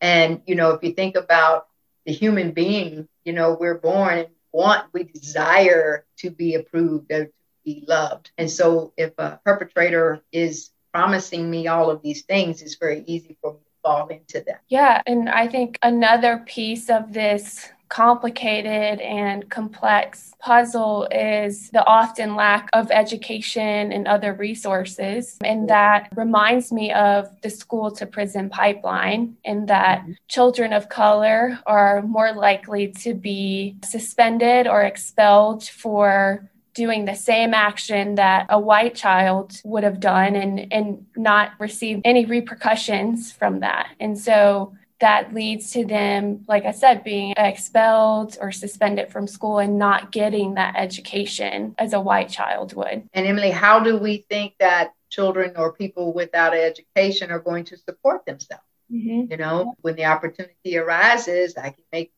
And, 0.00 0.42
you 0.46 0.54
know, 0.54 0.70
if 0.70 0.82
you 0.82 0.92
think 0.92 1.16
about 1.16 1.66
the 2.06 2.12
human 2.12 2.52
being, 2.52 3.08
you 3.24 3.32
know, 3.32 3.56
we're 3.58 3.78
born 3.78 4.26
want, 4.52 4.86
we 4.92 5.04
desire 5.04 6.04
to 6.18 6.30
be 6.30 6.54
approved 6.54 7.10
or 7.10 7.26
to 7.26 7.32
be 7.64 7.84
loved. 7.86 8.30
And 8.38 8.50
so 8.50 8.92
if 8.96 9.12
a 9.18 9.40
perpetrator 9.44 10.20
is 10.32 10.70
promising 10.92 11.50
me 11.50 11.68
all 11.68 11.90
of 11.90 12.02
these 12.02 12.22
things, 12.22 12.62
it's 12.62 12.76
very 12.76 13.02
easy 13.06 13.36
for 13.40 13.54
me 13.54 13.58
to 13.60 13.70
fall 13.82 14.08
into 14.08 14.40
them. 14.40 14.58
Yeah. 14.68 15.00
And 15.06 15.28
I 15.28 15.48
think 15.48 15.78
another 15.82 16.42
piece 16.46 16.90
of 16.90 17.12
this 17.12 17.68
complicated 17.92 19.00
and 19.02 19.50
complex 19.50 20.32
puzzle 20.38 21.06
is 21.10 21.68
the 21.70 21.86
often 21.86 22.34
lack 22.34 22.70
of 22.72 22.90
education 22.90 23.92
and 23.92 24.08
other 24.08 24.32
resources. 24.32 25.36
And 25.44 25.68
that 25.68 26.08
reminds 26.16 26.72
me 26.72 26.90
of 26.90 27.28
the 27.42 27.50
school 27.50 27.90
to 27.92 28.06
prison 28.06 28.48
pipeline, 28.48 29.36
in 29.44 29.66
that 29.66 30.00
mm-hmm. 30.00 30.12
children 30.26 30.72
of 30.72 30.88
color 30.88 31.58
are 31.66 32.00
more 32.00 32.32
likely 32.32 32.88
to 33.04 33.12
be 33.12 33.76
suspended 33.84 34.66
or 34.66 34.82
expelled 34.82 35.64
for 35.64 36.48
doing 36.72 37.04
the 37.04 37.14
same 37.14 37.52
action 37.52 38.14
that 38.14 38.46
a 38.48 38.58
white 38.58 38.94
child 38.94 39.60
would 39.64 39.84
have 39.84 40.00
done 40.00 40.34
and, 40.34 40.72
and 40.72 41.04
not 41.14 41.50
receive 41.58 42.00
any 42.06 42.24
repercussions 42.24 43.30
from 43.30 43.60
that. 43.60 43.88
And 44.00 44.18
so 44.18 44.72
that 45.02 45.34
leads 45.34 45.72
to 45.72 45.84
them, 45.84 46.44
like 46.46 46.64
I 46.64 46.70
said, 46.70 47.02
being 47.02 47.34
expelled 47.36 48.38
or 48.40 48.52
suspended 48.52 49.10
from 49.10 49.26
school 49.26 49.58
and 49.58 49.76
not 49.76 50.12
getting 50.12 50.54
that 50.54 50.74
education 50.76 51.74
as 51.76 51.92
a 51.92 52.00
white 52.00 52.28
child 52.28 52.74
would. 52.74 53.08
And 53.12 53.26
Emily, 53.26 53.50
how 53.50 53.80
do 53.80 53.98
we 53.98 54.18
think 54.28 54.54
that 54.60 54.94
children 55.10 55.54
or 55.56 55.72
people 55.72 56.12
without 56.12 56.54
education 56.54 57.32
are 57.32 57.40
going 57.40 57.64
to 57.64 57.76
support 57.76 58.24
themselves? 58.26 58.62
Mm-hmm. 58.92 59.32
You 59.32 59.36
know, 59.36 59.74
when 59.80 59.96
the 59.96 60.04
opportunity 60.04 60.78
arises, 60.78 61.56
I 61.56 61.70
can 61.70 61.84
make 61.92 62.12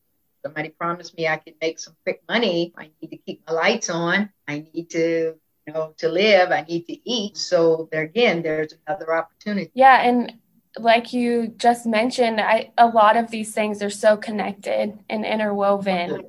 somebody 0.45 0.69
promised 0.69 1.17
me 1.17 1.27
I 1.27 1.39
can 1.39 1.55
make 1.63 1.79
some 1.79 1.97
quick 2.05 2.23
money. 2.29 2.75
I 2.77 2.91
need 3.01 3.09
to 3.09 3.17
keep 3.17 3.43
my 3.47 3.55
lights 3.55 3.89
on. 3.89 4.31
I 4.47 4.67
need 4.75 4.91
to 4.91 5.37
you 5.67 5.73
know, 5.73 5.95
to 5.97 6.09
live, 6.09 6.51
I 6.51 6.61
need 6.69 6.87
to 6.89 7.11
eat. 7.11 7.37
So 7.39 7.89
there 7.91 8.03
again, 8.03 8.43
there's 8.43 8.75
another 8.87 9.15
opportunity. 9.15 9.71
Yeah, 9.75 10.03
and 10.03 10.35
like 10.79 11.13
you 11.13 11.49
just 11.57 11.87
mentioned, 11.87 12.41
I, 12.41 12.73
a 12.77 12.87
lot 12.87 13.17
of 13.17 13.31
these 13.31 13.55
things 13.55 13.83
are 13.83 13.91
so 13.91 14.17
connected 14.17 14.99
and 15.09 15.25
interwoven. 15.25 16.23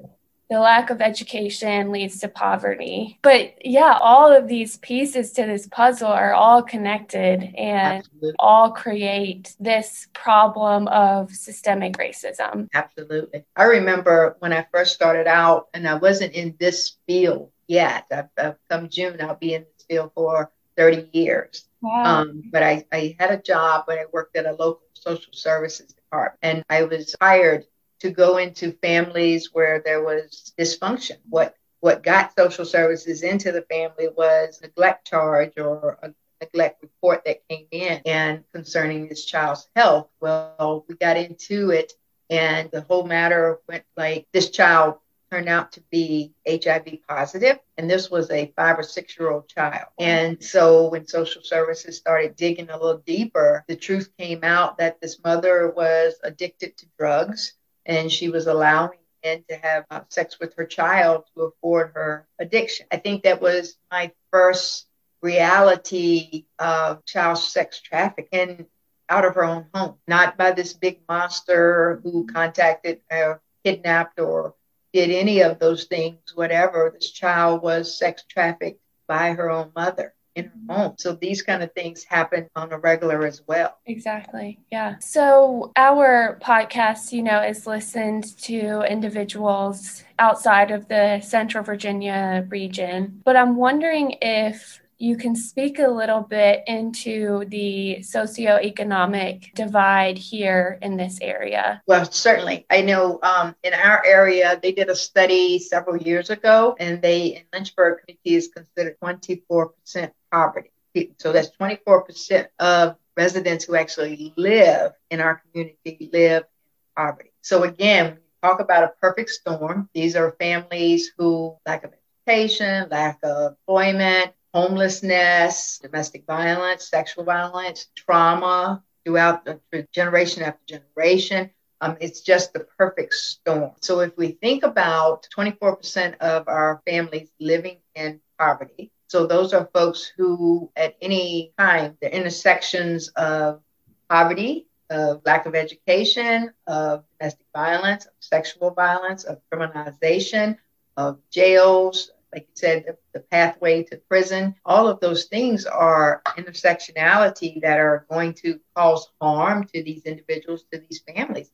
The 0.50 0.60
lack 0.60 0.92
of 0.92 1.02
education 1.02 1.92
leads 1.92 2.20
to 2.20 2.28
poverty. 2.28 3.18
But 3.24 3.66
yeah, 3.66 3.98
all 4.00 4.32
of 4.32 4.48
these 4.48 4.78
pieces 4.78 5.32
to 5.34 5.46
this 5.46 5.68
puzzle 5.68 6.08
are 6.08 6.36
all 6.36 6.62
connected 6.62 7.42
and 7.58 8.04
Absolutely. 8.04 8.34
all 8.38 8.72
create 8.72 9.56
this 9.60 10.08
problem 10.14 10.88
of 10.90 11.32
systemic 11.32 11.98
racism. 11.98 12.68
Absolutely. 12.76 13.44
I 13.56 13.64
remember 13.64 14.36
when 14.38 14.54
I 14.54 14.68
first 14.72 14.94
started 14.94 15.26
out 15.26 15.70
and 15.74 15.88
I 15.88 15.96
wasn't 15.96 16.34
in 16.34 16.56
this 16.60 16.98
field 17.08 17.50
yet. 17.68 18.06
I've, 18.12 18.30
I've 18.38 18.58
come 18.70 18.88
June, 18.90 19.20
I'll 19.22 19.36
be 19.36 19.56
in 19.56 19.64
this 19.64 19.86
field 19.90 20.12
for 20.14 20.52
30 20.78 21.10
years. 21.12 21.66
Wow. 21.86 22.22
Um, 22.22 22.44
but 22.52 22.64
I, 22.64 22.86
I 22.92 23.16
had 23.20 23.32
a 23.32 23.42
job 23.42 23.84
when 23.86 24.00
I 24.00 24.06
worked 24.12 24.36
at 24.36 24.48
a 24.48 24.52
local 24.52 24.88
social 24.94 25.34
services 25.34 25.94
department, 25.94 26.40
and 26.42 26.64
I 26.70 26.84
was 26.84 27.16
hired 27.22 27.66
to 28.00 28.10
go 28.10 28.38
into 28.38 28.72
families 28.82 29.50
where 29.54 29.82
there 29.86 30.04
was 30.04 30.54
dysfunction. 30.60 31.18
What 31.30 31.56
what 31.82 32.02
got 32.02 32.36
social 32.36 32.66
services 32.66 33.22
into 33.22 33.52
the 33.52 33.62
family 33.62 34.08
was 34.18 34.60
neglect 34.62 35.08
charge 35.08 35.54
or 35.58 36.00
a 36.02 36.12
neglect 36.42 36.82
report 36.82 37.24
that 37.26 37.48
came 37.48 37.68
in 37.70 38.02
and 38.06 38.44
concerning 38.52 39.08
this 39.08 39.24
child's 39.26 39.68
health. 39.76 40.10
Well, 40.20 40.86
we 40.90 40.96
got 40.96 41.18
into 41.18 41.70
it 41.70 41.94
and 42.30 42.72
the 42.72 42.82
whole 42.82 43.06
matter 43.06 43.60
went 43.70 43.84
like 43.96 44.28
this 44.34 44.50
child 44.50 44.96
turned 45.32 45.50
out 45.50 45.72
to 45.74 45.82
be 45.92 46.34
HIV 46.48 47.00
positive, 47.08 47.60
and 47.78 47.90
this 47.90 48.10
was 48.10 48.30
a 48.32 48.54
five 48.56 48.80
or 48.80 48.84
six 48.84 49.18
year 49.18 49.32
old 49.32 49.48
child. 49.48 49.88
And 50.00 50.44
so 50.44 50.90
when 50.90 51.08
social 51.08 51.42
services 51.44 51.98
started 51.98 52.36
digging 52.36 52.70
a 52.70 52.78
little 52.78 53.02
deeper, 53.06 53.64
the 53.68 53.76
truth 53.76 54.10
came 54.18 54.44
out 54.44 54.78
that 54.78 55.02
this 55.02 55.22
mother 55.24 55.72
was 55.76 56.16
addicted 56.24 56.78
to 56.78 56.86
drugs 56.98 57.54
and 57.86 58.12
she 58.12 58.30
was 58.30 58.48
allowing 58.48 59.00
men 59.24 59.44
to 59.50 59.56
have 59.56 59.86
uh, 59.90 60.02
sex 60.10 60.40
with 60.40 60.54
her 60.56 60.66
child 60.66 61.24
to 61.36 61.44
afford 61.44 61.92
her 61.96 62.28
addiction. 62.40 62.86
I 62.92 62.98
think 62.98 63.24
that 63.24 63.42
was 63.42 63.78
my 63.92 64.12
first 64.32 64.88
reality 65.22 66.46
of 66.60 67.04
child 67.06 67.40
sex 67.40 67.82
trafficking 67.82 68.68
out 69.10 69.26
of 69.26 69.36
her 69.36 69.44
own 69.44 69.66
home, 69.74 69.96
not 70.08 70.38
by 70.38 70.52
this 70.52 70.74
big 70.74 71.00
monster 71.08 72.00
who 72.04 72.26
contacted 72.28 73.02
her, 73.10 73.42
kidnapped 73.64 74.20
or 74.20 74.56
did 74.96 75.12
any 75.12 75.42
of 75.42 75.60
those 75.60 75.84
things, 75.84 76.18
whatever. 76.36 76.90
This 76.94 77.12
child 77.12 77.62
was 77.62 78.00
sex 78.00 78.24
trafficked 78.30 78.80
by 79.08 79.34
her 79.34 79.52
own 79.52 79.72
mother 79.76 80.14
in 80.36 80.46
her 80.46 80.74
home. 80.74 80.96
So 80.98 81.14
these 81.14 81.42
kind 81.42 81.62
of 81.62 81.74
things 81.74 82.06
happen 82.06 82.48
on 82.56 82.72
a 82.72 82.80
regular 82.80 83.26
as 83.26 83.42
well. 83.46 83.78
Exactly. 83.86 84.58
Yeah. 84.72 84.96
So 85.00 85.74
our 85.76 86.40
podcast, 86.42 87.12
you 87.12 87.24
know, 87.24 87.42
is 87.42 87.68
listened 87.68 88.38
to 88.44 88.84
individuals 88.90 90.06
outside 90.18 90.72
of 90.72 90.88
the 90.88 91.20
Central 91.20 91.66
Virginia 91.66 92.46
region. 92.48 93.22
But 93.26 93.36
I'm 93.36 93.58
wondering 93.58 94.16
if 94.22 94.82
you 94.98 95.18
can 95.18 95.36
speak 95.36 95.80
a 95.80 95.88
little 95.88 96.22
bit 96.22 96.64
into 96.68 97.46
the 97.50 97.98
socioeconomic 98.02 99.54
divide 99.54 100.18
here 100.18 100.80
in 100.82 100.96
this 100.96 101.20
area. 101.22 101.82
Well, 101.86 102.06
certainly. 102.06 102.66
I 102.70 102.82
know 102.82 103.20
um, 103.22 103.56
in 103.64 103.74
our 103.74 104.06
area, 104.06 104.60
they 104.62 104.72
did 104.72 104.90
a 104.90 104.96
study 104.96 105.60
several 105.60 105.98
years 105.98 106.30
ago, 106.30 106.76
and 106.80 107.02
they 107.02 107.28
in 107.28 107.44
Lynchburg 107.54 108.00
community 108.00 108.36
is 108.36 108.48
considered 108.48 108.98
24% 109.04 110.12
poverty. 110.32 110.72
So 111.18 111.34
that's 111.34 111.50
24% 111.58 112.48
of 112.60 112.96
residents 113.18 113.66
who 113.66 113.76
actually 113.76 114.34
live 114.38 114.94
in 115.10 115.20
our 115.20 115.42
community 115.52 116.10
live 116.14 116.44
in 116.44 117.04
poverty. 117.04 117.32
So 117.42 117.64
again, 117.64 118.20
talk 118.42 118.60
about 118.60 118.84
a 118.84 118.94
perfect 119.02 119.30
storm, 119.30 119.90
these 119.94 120.16
are 120.16 120.36
families 120.40 121.12
who 121.18 121.58
lack 121.66 121.84
of 121.84 121.92
education, 122.28 122.88
lack 122.90 123.20
of 123.24 123.56
employment, 123.68 124.32
homelessness, 124.56 125.80
domestic 125.84 126.26
violence, 126.26 126.88
sexual 126.88 127.26
violence, 127.26 127.88
trauma 127.94 128.82
throughout 129.04 129.44
the 129.44 129.60
generation 129.92 130.44
after 130.44 130.64
generation. 130.66 131.52
Um, 131.82 131.98
it's 132.00 132.22
just 132.22 132.54
the 132.54 132.62
perfect 132.78 133.14
storm. 133.14 133.72
So 133.82 134.00
if 134.00 134.16
we 134.18 134.30
think 134.30 134.64
about 134.64 135.28
24% 135.38 136.18
of 136.20 136.48
our 136.48 136.82
families 136.88 137.30
living 137.38 137.80
in 137.96 138.22
poverty, 138.40 138.92
so 139.08 139.28
those 139.28 139.54
are 139.54 139.70
folks 139.74 140.10
who 140.16 140.72
at 140.78 140.96
any 141.02 141.52
time, 141.60 141.98
the 142.02 142.16
intersections 142.16 143.10
of 143.10 143.62
poverty, 144.10 144.68
of 144.90 145.22
lack 145.26 145.46
of 145.46 145.56
education, 145.56 146.52
of 146.66 147.04
domestic 147.20 147.46
violence, 147.54 148.06
of 148.06 148.14
sexual 148.22 148.72
violence, 148.72 149.26
of 149.26 149.40
criminalization, 149.52 150.58
of 150.96 151.20
jails, 151.30 152.10
like 152.36 152.48
you 152.50 152.54
said, 152.54 152.84
the, 152.86 152.98
the, 153.14 153.26
pathway 153.32 153.82
to 153.84 153.98
prison, 154.10 154.56
all 154.66 154.88
of 154.90 155.00
those 155.00 155.26
things 155.26 155.66
are 155.66 156.22
intersectionality 156.38 157.62
that 157.62 157.80
are 157.80 158.06
going 158.12 158.34
to 158.34 158.60
cause 158.76 159.08
harm 159.22 159.64
to 159.74 159.82
these 159.82 160.04
individuals, 160.04 160.66
to 160.72 160.80
these 160.80 161.02
families. 161.08 161.50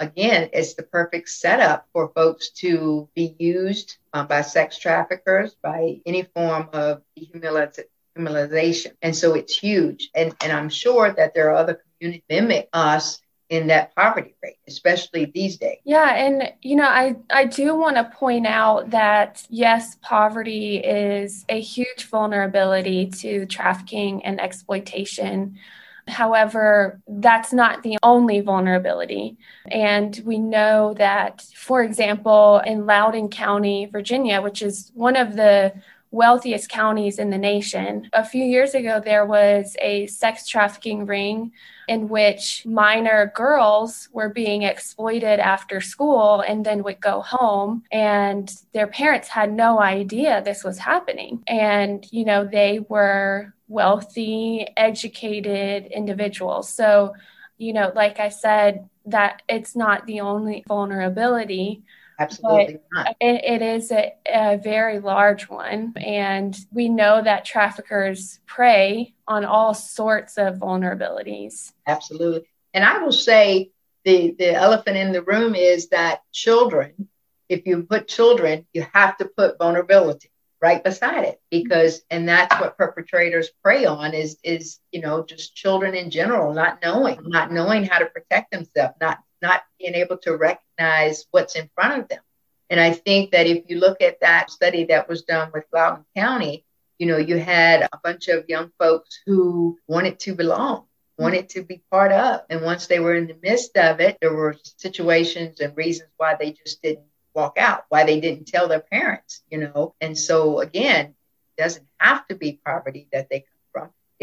Again, 0.00 0.50
it's 0.52 0.74
the 0.74 0.82
perfect 0.82 1.28
setup 1.28 1.86
for 1.92 2.08
folks 2.08 2.50
to 2.50 3.08
be 3.14 3.36
used 3.38 3.98
uh, 4.12 4.24
by 4.24 4.42
sex 4.42 4.76
traffickers, 4.76 5.54
by 5.62 6.00
any 6.04 6.24
form 6.34 6.68
of 6.72 7.02
dehumanization. 7.16 8.92
And 9.00 9.14
so 9.14 9.34
it's 9.34 9.56
huge. 9.56 10.10
And, 10.16 10.34
and 10.42 10.52
I'm 10.52 10.68
sure 10.68 11.12
that 11.12 11.32
there 11.34 11.50
are 11.50 11.56
other 11.56 11.80
communities 12.00 12.24
mimic 12.28 12.68
us 12.72 13.20
in 13.54 13.68
that 13.68 13.94
poverty 13.94 14.34
rate, 14.42 14.58
especially 14.66 15.26
these 15.26 15.56
days. 15.56 15.78
Yeah, 15.84 16.14
and 16.14 16.52
you 16.62 16.76
know, 16.76 16.88
I 16.88 17.16
I 17.30 17.44
do 17.44 17.74
want 17.74 17.96
to 17.96 18.04
point 18.04 18.46
out 18.46 18.90
that 18.90 19.46
yes, 19.48 19.96
poverty 20.02 20.78
is 20.78 21.44
a 21.48 21.60
huge 21.60 22.06
vulnerability 22.10 23.06
to 23.22 23.46
trafficking 23.46 24.24
and 24.24 24.40
exploitation. 24.40 25.58
However, 26.06 27.00
that's 27.08 27.52
not 27.52 27.82
the 27.82 27.96
only 28.02 28.40
vulnerability. 28.40 29.38
And 29.70 30.20
we 30.26 30.38
know 30.38 30.94
that, 30.98 31.42
for 31.54 31.82
example, 31.82 32.60
in 32.66 32.84
Loudoun 32.84 33.30
County, 33.30 33.86
Virginia, 33.86 34.42
which 34.42 34.60
is 34.60 34.90
one 34.94 35.16
of 35.16 35.34
the 35.34 35.72
wealthiest 36.10 36.68
counties 36.68 37.18
in 37.18 37.30
the 37.30 37.38
nation. 37.38 38.08
A 38.12 38.24
few 38.24 38.44
years 38.44 38.74
ago, 38.74 39.00
there 39.02 39.24
was 39.24 39.76
a 39.80 40.06
sex 40.06 40.46
trafficking 40.46 41.06
ring 41.06 41.52
in 41.88 42.08
which 42.08 42.64
minor 42.66 43.32
girls 43.34 44.08
were 44.12 44.28
being 44.28 44.62
exploited 44.62 45.40
after 45.40 45.80
school 45.80 46.40
and 46.40 46.64
then 46.64 46.82
would 46.82 47.00
go 47.00 47.20
home 47.20 47.82
and 47.92 48.54
their 48.72 48.86
parents 48.86 49.28
had 49.28 49.52
no 49.52 49.80
idea 49.80 50.42
this 50.42 50.64
was 50.64 50.78
happening. 50.78 51.42
And 51.46 52.06
you 52.10 52.24
know 52.24 52.44
they 52.44 52.80
were 52.88 53.54
wealthy 53.68 54.66
educated 54.76 55.86
individuals. 55.86 56.68
So 56.68 57.14
you 57.56 57.72
know 57.72 57.92
like 57.94 58.18
i 58.18 58.28
said 58.28 58.88
that 59.06 59.42
it's 59.48 59.76
not 59.76 60.06
the 60.06 60.20
only 60.20 60.64
vulnerability 60.66 61.82
Absolutely 62.18 62.78
not. 62.92 63.16
It, 63.20 63.44
it 63.44 63.62
is 63.62 63.90
a, 63.90 64.12
a 64.26 64.56
very 64.56 65.00
large 65.00 65.48
one. 65.48 65.94
And 65.96 66.56
we 66.72 66.88
know 66.88 67.22
that 67.22 67.44
traffickers 67.44 68.40
prey 68.46 69.14
on 69.26 69.44
all 69.44 69.74
sorts 69.74 70.38
of 70.38 70.56
vulnerabilities. 70.56 71.72
Absolutely. 71.86 72.46
And 72.72 72.84
I 72.84 72.98
will 72.98 73.12
say 73.12 73.70
the, 74.04 74.34
the 74.38 74.54
elephant 74.54 74.96
in 74.96 75.12
the 75.12 75.22
room 75.22 75.54
is 75.54 75.88
that 75.88 76.22
children, 76.32 77.08
if 77.48 77.66
you 77.66 77.82
put 77.82 78.08
children, 78.08 78.66
you 78.72 78.86
have 78.92 79.16
to 79.18 79.24
put 79.24 79.58
vulnerability 79.58 80.30
right 80.64 80.82
beside 80.82 81.24
it 81.24 81.38
because 81.50 82.00
and 82.10 82.26
that's 82.26 82.58
what 82.58 82.78
perpetrators 82.78 83.50
prey 83.62 83.84
on 83.84 84.14
is 84.14 84.38
is 84.42 84.78
you 84.92 85.00
know 85.02 85.22
just 85.22 85.54
children 85.54 85.94
in 85.94 86.08
general 86.08 86.54
not 86.54 86.78
knowing 86.82 87.18
not 87.24 87.52
knowing 87.52 87.84
how 87.84 87.98
to 87.98 88.06
protect 88.06 88.50
themselves 88.50 88.94
not 88.98 89.18
not 89.44 89.62
being 89.78 89.94
able 89.94 90.16
to 90.16 90.36
recognize 90.36 91.26
what's 91.30 91.54
in 91.54 91.68
front 91.74 92.00
of 92.00 92.08
them. 92.08 92.22
And 92.70 92.80
I 92.80 92.92
think 92.92 93.32
that 93.32 93.46
if 93.46 93.64
you 93.68 93.78
look 93.78 94.00
at 94.00 94.20
that 94.20 94.50
study 94.50 94.86
that 94.86 95.06
was 95.08 95.22
done 95.22 95.50
with 95.52 95.64
Loudoun 95.72 96.06
County, 96.16 96.64
you 96.98 97.06
know, 97.06 97.18
you 97.18 97.36
had 97.36 97.82
a 97.82 98.00
bunch 98.02 98.28
of 98.28 98.48
young 98.48 98.70
folks 98.78 99.20
who 99.26 99.78
wanted 99.86 100.18
to 100.20 100.34
belong, 100.34 100.86
wanted 101.18 101.50
to 101.50 101.62
be 101.62 101.82
part 101.90 102.10
of. 102.10 102.40
And 102.48 102.62
once 102.62 102.86
they 102.86 103.00
were 103.00 103.14
in 103.14 103.26
the 103.26 103.36
midst 103.42 103.76
of 103.76 104.00
it, 104.00 104.16
there 104.20 104.32
were 104.32 104.56
situations 104.78 105.60
and 105.60 105.76
reasons 105.76 106.10
why 106.16 106.36
they 106.36 106.52
just 106.52 106.80
didn't 106.82 107.06
walk 107.34 107.58
out, 107.58 107.84
why 107.90 108.04
they 108.04 108.20
didn't 108.20 108.48
tell 108.48 108.66
their 108.66 108.80
parents, 108.80 109.42
you 109.50 109.58
know. 109.58 109.94
And 110.00 110.16
so, 110.16 110.60
again, 110.60 111.14
it 111.56 111.62
doesn't 111.62 111.86
have 111.98 112.26
to 112.28 112.34
be 112.34 112.60
poverty 112.64 113.08
that 113.12 113.28
they 113.28 113.44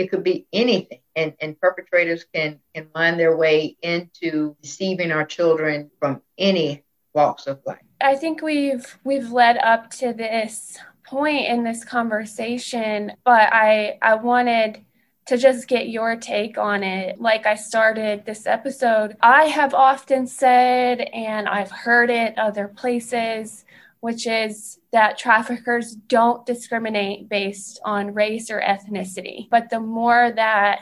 it 0.02 0.10
could 0.10 0.24
be 0.24 0.48
anything. 0.52 1.00
And, 1.16 1.34
and 1.40 1.60
perpetrators 1.60 2.26
can, 2.34 2.60
can 2.74 2.88
find 2.94 3.20
their 3.20 3.36
way 3.36 3.78
into 3.82 4.56
deceiving 4.62 5.12
our 5.12 5.26
children 5.26 5.92
from 6.00 6.22
any 6.38 6.84
walks 7.14 7.48
of 7.48 7.60
life. 7.66 7.82
I 8.00 8.16
think 8.16 8.42
we've 8.42 8.98
we've 9.04 9.32
led 9.32 9.58
up 9.58 9.92
to 9.92 10.14
this 10.14 10.78
point 11.06 11.46
in 11.48 11.64
this 11.64 11.84
conversation, 11.84 13.14
but 13.24 13.54
I 13.54 13.98
I 14.02 14.16
wanted 14.16 14.84
to 15.28 15.38
just 15.38 15.68
get 15.68 15.90
your 15.90 16.16
take 16.16 16.58
on 16.58 16.84
it. 16.84 17.22
Like 17.22 17.46
I 17.46 17.56
started 17.56 18.26
this 18.26 18.48
episode, 18.48 19.16
I 19.22 19.46
have 19.46 19.74
often 19.74 20.26
said 20.26 21.02
and 21.14 21.48
I've 21.48 21.72
heard 21.72 22.10
it 22.10 22.38
other 22.38 22.68
places 22.68 23.66
which 24.02 24.28
is 24.28 24.80
that 24.92 25.18
traffickers 25.18 25.96
don't 25.96 26.46
discriminate 26.46 27.30
based 27.30 27.80
on 27.86 28.14
race 28.14 28.52
or 28.52 28.60
ethnicity. 28.60 29.50
But 29.50 29.70
the 29.70 29.80
more 29.80 30.32
that 30.36 30.82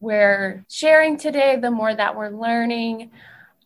we're 0.00 0.64
sharing 0.68 1.16
today, 1.16 1.56
the 1.56 1.70
more 1.70 1.94
that 1.94 2.16
we're 2.16 2.28
learning. 2.30 3.10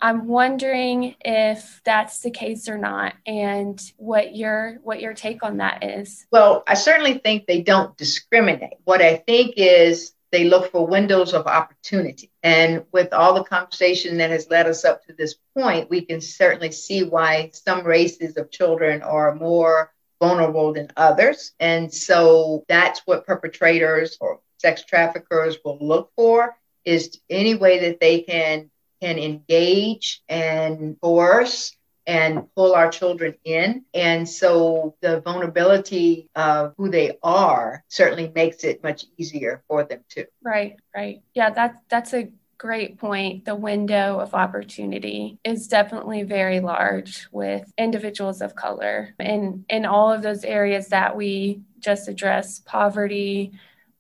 I'm 0.03 0.27
wondering 0.27 1.15
if 1.23 1.83
that's 1.85 2.21
the 2.21 2.31
case 2.31 2.69
or 2.69 2.79
not 2.79 3.15
and 3.27 3.81
what 3.97 4.35
your 4.35 4.79
what 4.83 5.01
your 5.01 5.13
take 5.13 5.43
on 5.43 5.59
that 5.59 5.85
is. 5.85 6.27
Well, 6.31 6.63
I 6.67 6.75
certainly 6.75 7.19
think 7.19 7.47
they 7.47 7.61
don't 7.61 7.95
discriminate. 7.99 8.79
What 8.85 9.03
I 9.03 9.17
think 9.17 9.55
is 9.57 10.13
they 10.33 10.45
look 10.45 10.71
for 10.71 10.87
windows 10.87 11.35
of 11.35 11.47
opportunity. 11.47 12.31
And 12.43 12.85
with 12.93 13.13
all 13.13 13.35
the 13.35 13.45
conversation 13.45 14.19
that 14.19 14.31
has 14.31 14.49
led 14.49 14.67
us 14.67 14.85
up 14.85 15.05
to 15.07 15.13
this 15.13 15.35
point, 15.57 15.91
we 15.91 16.03
can 16.03 16.21
certainly 16.21 16.73
see 16.73 17.03
why 17.03 17.51
some 17.53 17.85
races 17.85 18.37
of 18.37 18.51
children 18.51 19.03
are 19.03 19.35
more 19.35 19.93
vulnerable 20.21 20.73
than 20.73 20.91
others. 20.97 21.53
And 21.59 21.93
so 21.93 22.65
that's 22.69 23.01
what 23.07 23.27
perpetrators 23.27 24.17
or 24.21 24.41
sex 24.59 24.85
traffickers 24.85 25.57
will 25.65 25.79
look 25.81 26.13
for 26.15 26.57
is 26.85 27.19
any 27.29 27.55
way 27.55 27.81
that 27.81 28.01
they 28.01 28.21
can 28.21 28.71
can 29.01 29.19
engage 29.19 30.23
and 30.29 30.99
force 31.01 31.75
and 32.11 32.53
pull 32.57 32.75
our 32.75 32.91
children 32.91 33.37
in. 33.45 33.85
And 33.95 34.29
so 34.29 34.97
the 35.01 35.21
vulnerability 35.21 36.29
of 36.35 36.75
who 36.77 36.91
they 36.91 37.17
are 37.23 37.85
certainly 37.87 38.33
makes 38.35 38.65
it 38.65 38.83
much 38.83 39.05
easier 39.17 39.63
for 39.69 39.85
them 39.85 40.01
too. 40.09 40.25
Right, 40.43 40.77
right. 40.95 41.23
Yeah, 41.35 41.51
that's 41.51 41.79
that's 41.89 42.13
a 42.13 42.29
great 42.59 42.99
point. 42.99 43.45
The 43.45 43.55
window 43.55 44.19
of 44.19 44.35
opportunity 44.35 45.39
is 45.45 45.69
definitely 45.69 46.25
very 46.25 46.59
large 46.59 47.29
with 47.31 47.73
individuals 47.79 48.43
of 48.43 48.57
color 48.57 49.15
and 49.21 49.65
in 49.69 49.87
all 49.87 50.13
of 50.13 50.23
those 50.23 50.45
areas 50.45 50.89
that 50.89 51.17
we 51.17 51.63
just 51.79 52.09
addressed 52.09 52.67
poverty, 52.67 53.53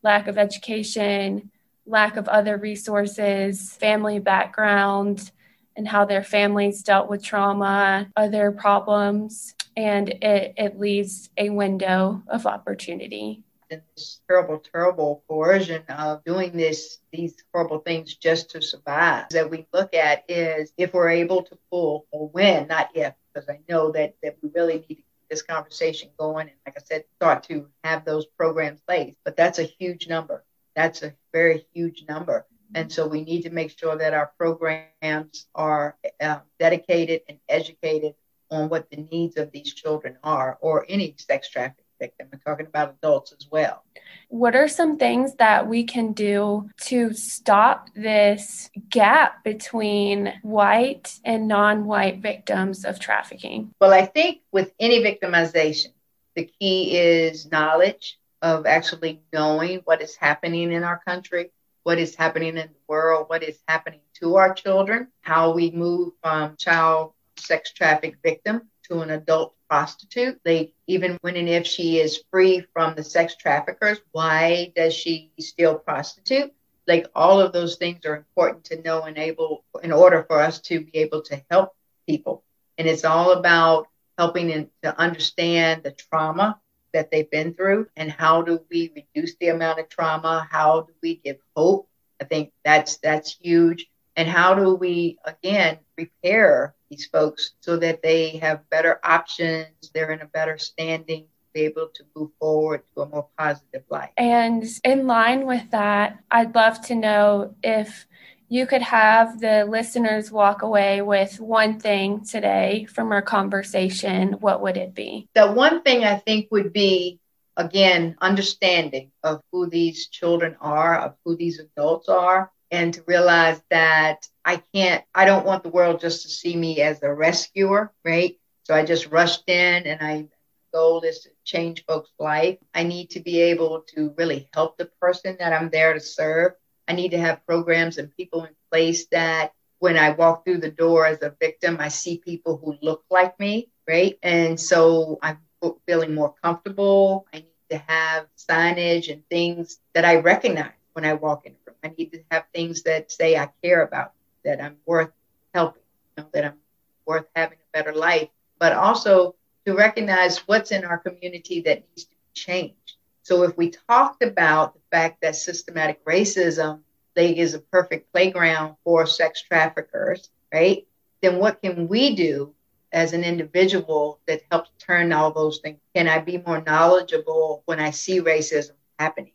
lack 0.02 0.26
of 0.26 0.36
education, 0.36 1.52
lack 1.86 2.16
of 2.16 2.26
other 2.26 2.56
resources, 2.56 3.72
family 3.76 4.18
background, 4.18 5.30
and 5.76 5.88
how 5.88 6.04
their 6.04 6.22
families 6.22 6.82
dealt 6.82 7.08
with 7.08 7.22
trauma, 7.22 8.08
other 8.16 8.52
problems, 8.52 9.54
and 9.76 10.08
it, 10.08 10.54
it 10.56 10.78
leaves 10.78 11.30
a 11.36 11.50
window 11.50 12.22
of 12.28 12.46
opportunity. 12.46 13.42
in 13.70 13.82
this 13.94 14.20
terrible, 14.28 14.58
terrible 14.58 15.22
coercion 15.28 15.82
of 15.88 16.22
doing 16.24 16.52
this, 16.52 16.98
these 17.12 17.36
horrible 17.52 17.78
things 17.78 18.14
just 18.14 18.50
to 18.50 18.60
survive. 18.60 19.28
That 19.30 19.50
we 19.50 19.66
look 19.72 19.94
at 19.94 20.24
is 20.28 20.72
if 20.76 20.92
we're 20.92 21.10
able 21.10 21.42
to 21.44 21.58
pull 21.70 22.06
or 22.10 22.28
when, 22.28 22.66
not 22.68 22.90
if, 22.94 23.14
because 23.32 23.48
I 23.48 23.60
know 23.68 23.92
that 23.92 24.16
that 24.22 24.36
we 24.42 24.50
really 24.54 24.74
need 24.74 24.88
to 24.88 24.94
keep 24.94 25.04
this 25.30 25.42
conversation 25.42 26.10
going 26.18 26.48
and, 26.48 26.56
like 26.66 26.76
I 26.76 26.82
said, 26.84 27.04
start 27.16 27.44
to 27.44 27.68
have 27.84 28.04
those 28.04 28.26
programs 28.26 28.80
placed. 28.86 29.18
But 29.24 29.36
that's 29.36 29.58
a 29.58 29.64
huge 29.64 30.08
number. 30.08 30.44
That's 30.74 31.02
a 31.02 31.14
very 31.32 31.66
huge 31.72 32.04
number. 32.08 32.46
And 32.74 32.92
so 32.92 33.06
we 33.06 33.22
need 33.22 33.42
to 33.42 33.50
make 33.50 33.76
sure 33.78 33.96
that 33.96 34.14
our 34.14 34.32
programs 34.38 35.46
are 35.54 35.96
uh, 36.20 36.40
dedicated 36.58 37.22
and 37.28 37.38
educated 37.48 38.14
on 38.50 38.68
what 38.68 38.90
the 38.90 39.06
needs 39.10 39.36
of 39.36 39.50
these 39.52 39.72
children 39.74 40.18
are 40.22 40.58
or 40.60 40.84
any 40.88 41.14
sex 41.18 41.48
trafficking 41.48 41.84
victim. 42.00 42.28
I'm 42.32 42.40
talking 42.40 42.66
about 42.66 42.96
adults 42.98 43.32
as 43.32 43.46
well. 43.50 43.84
What 44.28 44.56
are 44.56 44.66
some 44.66 44.96
things 44.96 45.34
that 45.36 45.68
we 45.68 45.84
can 45.84 46.12
do 46.12 46.70
to 46.86 47.12
stop 47.12 47.88
this 47.94 48.70
gap 48.88 49.44
between 49.44 50.32
white 50.42 51.18
and 51.24 51.46
non 51.46 51.84
white 51.84 52.18
victims 52.18 52.84
of 52.84 52.98
trafficking? 52.98 53.72
Well, 53.80 53.92
I 53.92 54.06
think 54.06 54.40
with 54.50 54.72
any 54.80 55.00
victimization, 55.00 55.92
the 56.34 56.50
key 56.60 56.96
is 56.96 57.50
knowledge 57.50 58.18
of 58.42 58.66
actually 58.66 59.20
knowing 59.32 59.80
what 59.84 60.00
is 60.00 60.16
happening 60.16 60.72
in 60.72 60.82
our 60.82 61.00
country, 61.06 61.50
what 61.82 61.98
is 61.98 62.14
happening 62.14 62.56
in 62.56 62.68
the 62.68 62.80
world, 62.88 63.28
what 63.28 63.42
is 63.42 63.58
happening 63.66 64.00
to 64.14 64.36
our 64.36 64.52
children, 64.54 65.08
how 65.22 65.52
we 65.52 65.70
move 65.70 66.12
from 66.22 66.56
child 66.56 67.12
sex 67.36 67.72
traffic 67.72 68.16
victim 68.22 68.62
to 68.84 69.00
an 69.00 69.10
adult 69.10 69.54
prostitute. 69.68 70.40
They 70.44 70.72
even 70.86 71.16
when 71.22 71.36
and 71.36 71.48
if 71.48 71.66
she 71.66 71.98
is 72.00 72.24
free 72.30 72.66
from 72.72 72.94
the 72.94 73.04
sex 73.04 73.36
traffickers, 73.36 73.98
why 74.12 74.72
does 74.74 74.94
she 74.94 75.30
still 75.38 75.78
prostitute? 75.78 76.52
Like 76.86 77.06
all 77.14 77.40
of 77.40 77.52
those 77.52 77.76
things 77.76 78.04
are 78.04 78.16
important 78.16 78.64
to 78.64 78.82
know 78.82 79.02
and 79.02 79.16
able 79.16 79.64
in 79.82 79.92
order 79.92 80.24
for 80.24 80.40
us 80.40 80.60
to 80.62 80.80
be 80.80 80.98
able 80.98 81.22
to 81.22 81.40
help 81.50 81.74
people. 82.06 82.42
And 82.78 82.88
it's 82.88 83.04
all 83.04 83.32
about 83.32 83.86
helping 84.18 84.48
them 84.48 84.70
to 84.82 84.98
understand 84.98 85.82
the 85.82 85.92
trauma 85.92 86.60
that 86.92 87.10
they've 87.10 87.30
been 87.30 87.54
through 87.54 87.88
and 87.96 88.10
how 88.10 88.42
do 88.42 88.60
we 88.70 88.92
reduce 88.94 89.34
the 89.36 89.48
amount 89.48 89.80
of 89.80 89.88
trauma? 89.88 90.48
How 90.50 90.82
do 90.82 90.92
we 91.02 91.16
give 91.16 91.38
hope? 91.56 91.88
I 92.20 92.24
think 92.24 92.52
that's 92.64 92.98
that's 92.98 93.36
huge. 93.40 93.86
And 94.16 94.28
how 94.28 94.54
do 94.54 94.74
we 94.74 95.18
again 95.24 95.78
prepare 95.96 96.74
these 96.90 97.06
folks 97.06 97.52
so 97.60 97.76
that 97.78 98.02
they 98.02 98.36
have 98.38 98.68
better 98.70 99.00
options, 99.04 99.68
they're 99.94 100.10
in 100.10 100.20
a 100.20 100.26
better 100.26 100.58
standing 100.58 101.26
be 101.52 101.62
able 101.62 101.88
to 101.94 102.04
move 102.16 102.30
forward 102.38 102.82
to 102.94 103.02
a 103.02 103.08
more 103.08 103.28
positive 103.38 103.82
life. 103.88 104.10
And 104.16 104.64
in 104.84 105.06
line 105.06 105.46
with 105.46 105.70
that, 105.70 106.22
I'd 106.30 106.54
love 106.54 106.80
to 106.86 106.94
know 106.94 107.54
if 107.62 108.06
you 108.50 108.66
could 108.66 108.82
have 108.82 109.40
the 109.40 109.64
listeners 109.64 110.32
walk 110.32 110.62
away 110.62 111.00
with 111.02 111.38
one 111.38 111.78
thing 111.78 112.24
today 112.24 112.84
from 112.92 113.12
our 113.12 113.22
conversation, 113.22 114.32
what 114.40 114.60
would 114.60 114.76
it 114.76 114.92
be? 114.92 115.28
The 115.36 115.52
one 115.52 115.82
thing 115.82 116.04
I 116.04 116.16
think 116.16 116.48
would 116.50 116.72
be, 116.72 117.20
again, 117.56 118.16
understanding 118.20 119.12
of 119.22 119.40
who 119.52 119.70
these 119.70 120.08
children 120.08 120.56
are, 120.60 120.98
of 120.98 121.14
who 121.24 121.36
these 121.36 121.60
adults 121.60 122.08
are, 122.08 122.50
and 122.72 122.92
to 122.94 123.04
realize 123.06 123.62
that 123.70 124.26
I 124.44 124.62
can't, 124.74 125.04
I 125.14 125.26
don't 125.26 125.46
want 125.46 125.62
the 125.62 125.70
world 125.70 126.00
just 126.00 126.22
to 126.22 126.28
see 126.28 126.56
me 126.56 126.80
as 126.80 127.00
a 127.04 127.14
rescuer, 127.14 127.92
right? 128.04 128.36
So 128.64 128.74
I 128.74 128.84
just 128.84 129.12
rushed 129.12 129.48
in 129.48 129.86
and 129.86 130.02
I 130.02 130.28
goal 130.72 131.00
is 131.02 131.20
to 131.20 131.30
change 131.44 131.84
folks' 131.84 132.10
life. 132.18 132.58
I 132.74 132.82
need 132.84 133.10
to 133.10 133.20
be 133.20 133.40
able 133.40 133.84
to 133.94 134.14
really 134.16 134.48
help 134.54 134.76
the 134.76 134.90
person 135.00 135.36
that 135.38 135.52
I'm 135.52 135.70
there 135.70 135.94
to 135.94 136.00
serve. 136.00 136.52
I 136.90 136.92
need 136.92 137.12
to 137.12 137.18
have 137.18 137.46
programs 137.46 137.98
and 137.98 138.14
people 138.16 138.42
in 138.42 138.50
place 138.72 139.06
that 139.12 139.52
when 139.78 139.96
I 139.96 140.10
walk 140.10 140.44
through 140.44 140.58
the 140.58 140.72
door 140.72 141.06
as 141.06 141.22
a 141.22 141.36
victim, 141.40 141.76
I 141.78 141.86
see 141.86 142.18
people 142.18 142.56
who 142.56 142.76
look 142.82 143.04
like 143.08 143.38
me, 143.38 143.68
right? 143.86 144.18
And 144.24 144.58
so 144.58 145.20
I'm 145.22 145.38
feeling 145.86 146.16
more 146.16 146.34
comfortable. 146.42 147.28
I 147.32 147.36
need 147.36 147.68
to 147.70 147.78
have 147.86 148.26
signage 148.36 149.08
and 149.12 149.22
things 149.28 149.78
that 149.94 150.04
I 150.04 150.16
recognize 150.16 150.72
when 150.94 151.04
I 151.04 151.12
walk 151.12 151.46
in 151.46 151.52
the 151.52 151.70
room. 151.70 151.76
I 151.84 151.94
need 151.96 152.10
to 152.10 152.24
have 152.32 152.46
things 152.52 152.82
that 152.82 153.12
say 153.12 153.36
I 153.36 153.50
care 153.62 153.84
about, 153.84 154.10
that 154.44 154.60
I'm 154.60 154.76
worth 154.84 155.12
helping, 155.54 155.82
you 156.16 156.24
know, 156.24 156.28
that 156.32 156.44
I'm 156.44 156.58
worth 157.06 157.26
having 157.36 157.58
a 157.58 157.78
better 157.78 157.94
life, 157.96 158.30
but 158.58 158.72
also 158.72 159.36
to 159.64 159.74
recognize 159.74 160.38
what's 160.38 160.72
in 160.72 160.84
our 160.84 160.98
community 160.98 161.60
that 161.60 161.84
needs 161.88 162.02
to 162.06 162.10
be 162.10 162.32
changed. 162.34 162.96
So 163.22 163.42
if 163.42 163.56
we 163.56 163.70
talked 163.70 164.22
about 164.22 164.74
the 164.74 164.80
fact 164.90 165.20
that 165.22 165.36
systematic 165.36 166.04
racism 166.04 166.80
is 167.16 167.54
a 167.54 167.58
perfect 167.58 168.12
playground 168.12 168.76
for 168.82 169.06
sex 169.06 169.42
traffickers, 169.42 170.30
right? 170.52 170.86
Then 171.20 171.38
what 171.38 171.60
can 171.62 171.86
we 171.88 172.16
do 172.16 172.54
as 172.92 173.12
an 173.12 173.24
individual 173.24 174.20
that 174.26 174.42
helps 174.50 174.70
turn 174.78 175.12
all 175.12 175.32
those 175.32 175.58
things? 175.58 175.78
Can 175.94 176.08
I 176.08 176.18
be 176.20 176.38
more 176.38 176.62
knowledgeable 176.62 177.62
when 177.66 177.78
I 177.78 177.90
see 177.90 178.20
racism 178.20 178.72
happening? 178.98 179.32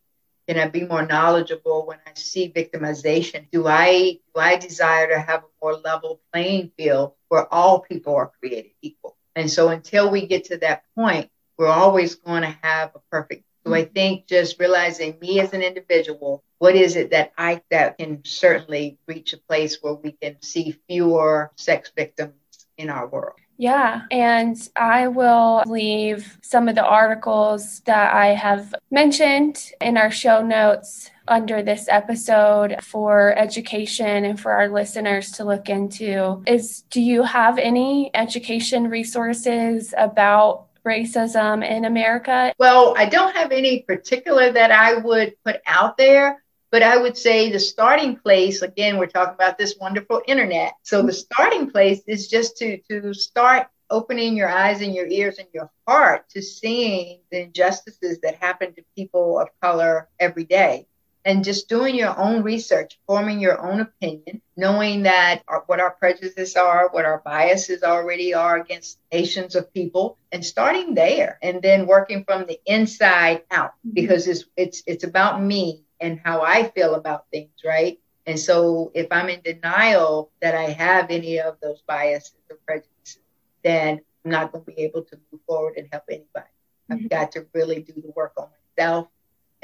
Can 0.47 0.57
I 0.59 0.67
be 0.67 0.85
more 0.85 1.05
knowledgeable 1.05 1.85
when 1.85 1.97
I 2.05 2.11
see 2.15 2.51
victimization? 2.51 3.47
Do 3.51 3.67
I 3.67 4.19
do 4.33 4.41
I 4.41 4.57
desire 4.57 5.07
to 5.09 5.19
have 5.19 5.43
a 5.43 5.47
more 5.61 5.75
level 5.75 6.21
playing 6.31 6.71
field 6.77 7.13
where 7.29 7.51
all 7.53 7.79
people 7.79 8.15
are 8.15 8.31
created 8.39 8.71
equal? 8.81 9.15
And 9.35 9.49
so 9.49 9.69
until 9.69 10.11
we 10.11 10.27
get 10.27 10.45
to 10.45 10.57
that 10.57 10.83
point, 10.95 11.29
we're 11.57 11.67
always 11.67 12.15
going 12.15 12.43
to 12.43 12.55
have 12.61 12.91
a 12.95 12.99
perfect. 13.11 13.44
So 13.65 13.73
I 13.73 13.86
think 13.86 14.28
just 14.28 14.60
realizing 14.60 15.17
me 15.19 15.39
as 15.39 15.54
an 15.54 15.63
individual, 15.63 16.43
what 16.60 16.75
is 16.75 16.95
it 16.95 17.12
that 17.12 17.32
I 17.38 17.62
that 17.71 17.97
can 17.97 18.23
certainly 18.23 18.97
reach 19.08 19.34
a 19.34 19.38
place 19.38 19.80
where 19.82 19.95
we 19.95 20.12
can 20.12 20.41
see 20.41 20.78
fewer 20.88 21.51
sex 21.56 21.91
victims 21.95 22.34
in 22.78 22.89
our 22.89 23.08
world. 23.08 23.36
Yeah, 23.58 24.01
and 24.12 24.58
I 24.75 25.08
will 25.08 25.63
leave 25.65 26.38
some 26.41 26.67
of 26.67 26.75
the 26.75 26.84
articles 26.84 27.80
that 27.86 28.13
I 28.13 28.28
have 28.28 28.75
mentioned 28.91 29.71
in 29.80 29.95
our 29.95 30.12
show 30.12 30.41
notes 30.41 31.10
under 31.28 31.63
this 31.63 31.88
episode 31.88 32.75
for 32.84 33.34
education 33.38 34.25
and 34.25 34.39
for 34.39 34.51
our 34.51 34.67
listeners 34.67 35.32
to 35.32 35.45
look 35.45 35.69
into. 35.69 36.43
Is 36.45 36.84
do 36.89 37.01
you 37.01 37.23
have 37.23 37.58
any 37.58 38.12
education 38.13 38.89
resources 38.89 39.93
about 39.97 40.64
racism 40.85 41.67
in 41.67 41.85
America? 41.85 42.53
Well, 42.57 42.93
I 42.97 43.05
don't 43.05 43.35
have 43.35 43.51
any 43.51 43.81
particular 43.81 44.51
that 44.51 44.71
I 44.71 44.95
would 44.95 45.35
put 45.43 45.57
out 45.65 45.97
there. 45.97 46.41
But 46.71 46.83
I 46.83 46.97
would 46.97 47.15
say 47.15 47.49
the 47.49 47.59
starting 47.59 48.17
place, 48.17 48.61
again, 48.61 48.97
we're 48.97 49.05
talking 49.05 49.35
about 49.35 49.57
this 49.57 49.75
wonderful 49.79 50.21
internet. 50.27 50.73
So 50.83 51.01
the 51.03 51.13
starting 51.13 51.71
place 51.71 52.01
is 52.05 52.27
just 52.27 52.57
to, 52.57 52.79
to 52.89 53.13
start 53.13 53.67
opening 53.89 54.35
your 54.35 54.49
eyes 54.49 54.81
and 54.81 54.93
your 54.93 55.07
ears 55.07 55.37
and 55.37 55.47
your 55.53 55.71
heart 55.87 56.27
to 56.31 56.41
seeing 56.41 57.19
the 57.31 57.43
injustices 57.43 58.19
that 58.23 58.35
happen 58.35 58.73
to 58.73 58.83
people 58.95 59.39
of 59.39 59.49
color 59.61 60.09
every 60.19 60.43
day. 60.43 60.87
And 61.25 61.43
just 61.43 61.67
doing 61.67 61.95
your 61.95 62.15
own 62.17 62.43
research, 62.43 62.99
forming 63.07 63.39
your 63.39 63.59
own 63.59 63.79
opinion, 63.79 64.43
knowing 64.55 65.03
that 65.03 65.41
our, 65.47 65.63
what 65.65 65.79
our 65.79 65.89
prejudices 65.89 66.55
are, 66.55 66.89
what 66.91 67.03
our 67.03 67.23
biases 67.25 67.81
already 67.81 68.35
are 68.35 68.57
against 68.57 68.99
nations 69.11 69.55
of 69.55 69.73
people, 69.73 70.19
and 70.31 70.45
starting 70.45 70.93
there, 70.93 71.39
and 71.41 71.63
then 71.63 71.88
working 71.88 72.23
from 72.25 72.45
the 72.45 72.59
inside 72.67 73.41
out, 73.49 73.71
mm-hmm. 73.71 73.95
because 73.95 74.27
it's 74.27 74.45
it's 74.55 74.83
it's 74.85 75.03
about 75.03 75.41
me 75.41 75.81
and 75.99 76.21
how 76.23 76.41
I 76.43 76.69
feel 76.69 76.93
about 76.93 77.25
things, 77.31 77.49
right? 77.65 77.99
And 78.27 78.39
so 78.39 78.91
if 78.93 79.07
I'm 79.11 79.29
in 79.29 79.41
denial 79.41 80.31
that 80.41 80.53
I 80.53 80.65
have 80.65 81.09
any 81.09 81.39
of 81.39 81.57
those 81.59 81.81
biases 81.88 82.35
or 82.49 82.57
prejudices, 82.67 83.19
then 83.63 84.01
I'm 84.23 84.31
not 84.31 84.51
going 84.51 84.65
to 84.65 84.71
be 84.71 84.81
able 84.83 85.03
to 85.03 85.19
move 85.31 85.41
forward 85.47 85.75
and 85.77 85.88
help 85.91 86.03
anybody. 86.09 86.53
Mm-hmm. 86.91 86.93
I've 86.93 87.09
got 87.09 87.31
to 87.33 87.47
really 87.53 87.81
do 87.81 87.93
the 87.93 88.11
work 88.15 88.33
on 88.38 88.49
myself 88.77 89.07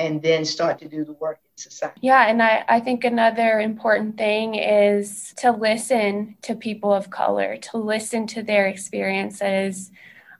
and 0.01 0.21
then 0.21 0.43
start 0.45 0.79
to 0.79 0.87
do 0.87 1.05
the 1.05 1.13
work 1.13 1.39
in 1.43 1.57
society. 1.57 1.99
Yeah, 2.01 2.27
and 2.27 2.41
I, 2.41 2.63
I 2.67 2.79
think 2.79 3.03
another 3.03 3.59
important 3.59 4.17
thing 4.17 4.55
is 4.55 5.33
to 5.37 5.51
listen 5.51 6.37
to 6.41 6.55
people 6.55 6.93
of 6.93 7.09
color, 7.09 7.57
to 7.57 7.77
listen 7.77 8.27
to 8.27 8.43
their 8.43 8.65
experiences 8.65 9.91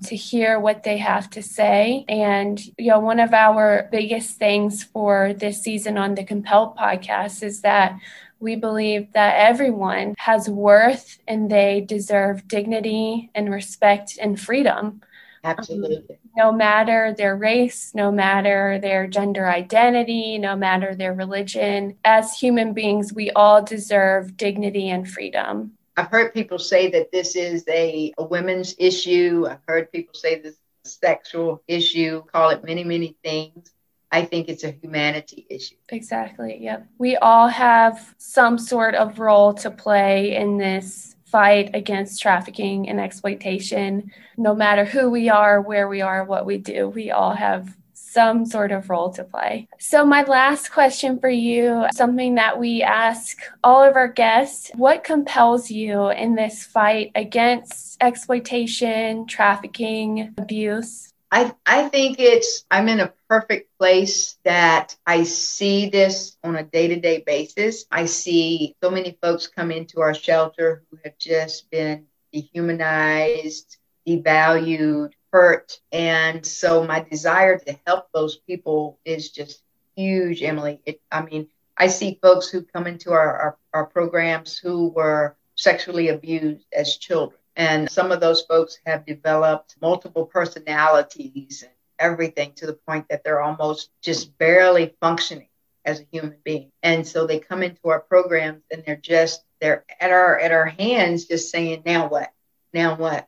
to 0.06 0.16
hear 0.16 0.60
what 0.60 0.84
they 0.84 0.98
have 0.98 1.30
to 1.30 1.44
say. 1.44 2.06
And, 2.10 2.60
you 2.78 2.90
know, 2.90 3.00
one 3.00 3.20
of 3.20 3.34
our 3.34 3.88
biggest 3.92 4.38
things 4.38 4.84
for 4.84 5.34
this 5.34 5.62
season 5.62 5.98
on 5.98 6.16
the 6.16 6.24
Compelled 6.24 6.76
podcast 6.76 7.44
is 7.44 7.62
that 7.62 7.98
we 8.40 8.56
believe 8.56 9.14
that 9.14 9.36
everyone 9.38 10.16
has 10.18 10.50
worth 10.50 11.20
and 11.28 11.52
they 11.52 11.82
deserve 11.82 12.48
dignity 12.48 13.30
and 13.36 13.52
respect 13.52 14.18
and 14.20 14.40
freedom. 14.40 15.02
Absolutely. 15.44 16.16
Um, 16.16 16.32
no 16.38 16.52
matter 16.52 17.14
their 17.18 17.36
race, 17.36 17.94
no 17.96 18.12
matter 18.12 18.80
their 18.80 19.08
gender 19.08 19.50
identity, 19.50 20.38
no 20.38 20.56
matter 20.56 20.96
their 20.96 21.14
religion, 21.14 21.98
as 22.06 22.38
human 22.38 22.74
beings, 22.74 23.14
we 23.14 23.32
all 23.32 23.64
deserve 23.64 24.38
dignity 24.38 24.90
and 24.90 25.10
freedom. 25.10 25.74
I've 25.98 26.08
heard 26.08 26.34
people 26.34 26.60
say 26.60 26.90
that 26.92 27.12
this 27.12 27.36
is 27.36 27.64
a, 27.68 28.14
a 28.18 28.24
women's 28.24 28.76
issue. 28.78 29.48
I've 29.50 29.60
heard 29.68 29.92
people 29.92 30.14
say 30.14 30.40
this 30.40 30.54
is 30.54 30.60
a 30.86 30.90
sexual 30.90 31.64
issue, 31.68 32.24
call 32.32 32.50
it 32.50 32.64
many, 32.64 32.84
many 32.84 33.18
things. 33.24 33.74
I 34.12 34.26
think 34.26 34.50
it's 34.50 34.64
a 34.64 34.72
humanity 34.72 35.46
issue. 35.50 35.76
Exactly. 35.90 36.58
Yep. 36.62 36.88
We 36.98 37.16
all 37.18 37.48
have 37.48 38.14
some 38.18 38.58
sort 38.58 38.94
of 38.94 39.20
role 39.20 39.54
to 39.56 39.72
play 39.72 40.36
in 40.36 40.58
this 40.58 41.16
fight 41.32 41.72
against 41.74 42.22
trafficking 42.22 42.90
and 42.90 43.00
exploitation. 43.00 44.12
No 44.38 44.54
matter 44.54 44.86
who 44.86 45.10
we 45.10 45.30
are, 45.30 45.62
where 45.62 45.88
we 45.88 46.02
are, 46.02 46.24
what 46.24 46.46
we 46.46 46.58
do, 46.58 46.90
we 46.90 47.12
all 47.12 47.34
have 47.34 47.76
some 47.94 48.46
sort 48.46 48.74
of 48.74 48.90
role 48.90 49.10
to 49.10 49.24
play. 49.24 49.68
So, 49.80 50.06
my 50.06 50.24
last 50.24 50.72
question 50.72 51.20
for 51.20 51.30
you 51.30 51.86
something 51.94 52.36
that 52.36 52.60
we 52.60 52.84
ask 52.84 53.38
all 53.64 53.84
of 53.84 53.96
our 53.96 54.10
guests 54.10 54.70
what 54.76 55.04
compels 55.06 55.72
you 55.72 56.10
in 56.10 56.36
this 56.36 56.66
fight 56.66 57.12
against 57.16 57.98
exploitation, 58.02 59.26
trafficking, 59.28 60.34
abuse? 60.38 61.11
I, 61.32 61.54
I 61.66 61.88
think 61.88 62.20
it's, 62.20 62.66
I'm 62.70 62.90
in 62.90 63.00
a 63.00 63.14
perfect 63.30 63.78
place 63.80 64.38
that 64.44 64.98
I 65.06 65.24
see 65.24 65.90
this 65.90 66.38
on 66.44 66.58
a 66.58 66.64
day 66.64 66.90
to 66.90 67.00
day 67.00 67.24
basis. 67.26 67.86
I 67.90 68.06
see 68.06 68.76
so 68.84 68.92
many 68.92 69.18
folks 69.22 69.48
come 69.48 69.72
into 69.72 70.02
our 70.02 70.14
shelter 70.14 70.84
who 70.92 70.98
have 71.06 71.18
just 71.18 71.72
been 71.72 72.08
dehumanized, 72.34 73.78
devalued, 74.06 75.14
hurt. 75.32 75.80
And 75.94 76.46
so 76.46 76.86
my 76.86 77.00
desire 77.00 77.58
to 77.60 77.80
help 77.88 78.10
those 78.14 78.36
people 78.36 79.00
is 79.06 79.30
just 79.32 79.64
huge, 79.96 80.44
Emily. 80.44 80.82
It, 80.86 81.02
I 81.10 81.24
mean, 81.24 81.48
I 81.78 81.88
see 81.88 82.20
folks 82.22 82.50
who 82.50 82.62
come 82.62 82.88
into 82.88 83.14
our, 83.14 83.38
our, 83.38 83.58
our 83.74 83.86
programs 83.86 84.58
who 84.58 84.90
were 84.90 85.38
sexually 85.56 86.10
abused 86.10 86.66
as 86.74 86.98
children. 86.98 87.41
And 87.62 87.92
some 87.92 88.12
of 88.12 88.20
those 88.20 88.42
folks 88.42 88.80
have 88.88 89.06
developed 89.06 89.76
multiple 89.80 90.26
personalities 90.26 91.62
and 91.62 91.72
everything 92.00 92.54
to 92.54 92.66
the 92.66 92.74
point 92.74 93.06
that 93.10 93.24
they're 93.24 93.40
almost 93.40 93.92
just 94.02 94.36
barely 94.40 94.96
functioning 95.00 95.48
as 95.86 96.00
a 96.00 96.08
human 96.12 96.38
being. 96.44 96.72
And 96.82 97.08
so 97.08 97.28
they 97.28 97.38
come 97.38 97.62
into 97.62 97.90
our 97.90 98.00
programs 98.00 98.64
and 98.72 98.84
they're 98.84 98.96
just 98.96 99.46
they're 99.60 99.86
at 100.00 100.10
our 100.10 100.40
at 100.40 100.52
our 100.52 100.66
hands 100.66 101.26
just 101.26 101.52
saying, 101.52 101.84
now 101.86 102.10
what? 102.10 102.34
Now 102.74 102.96
what? 102.96 103.28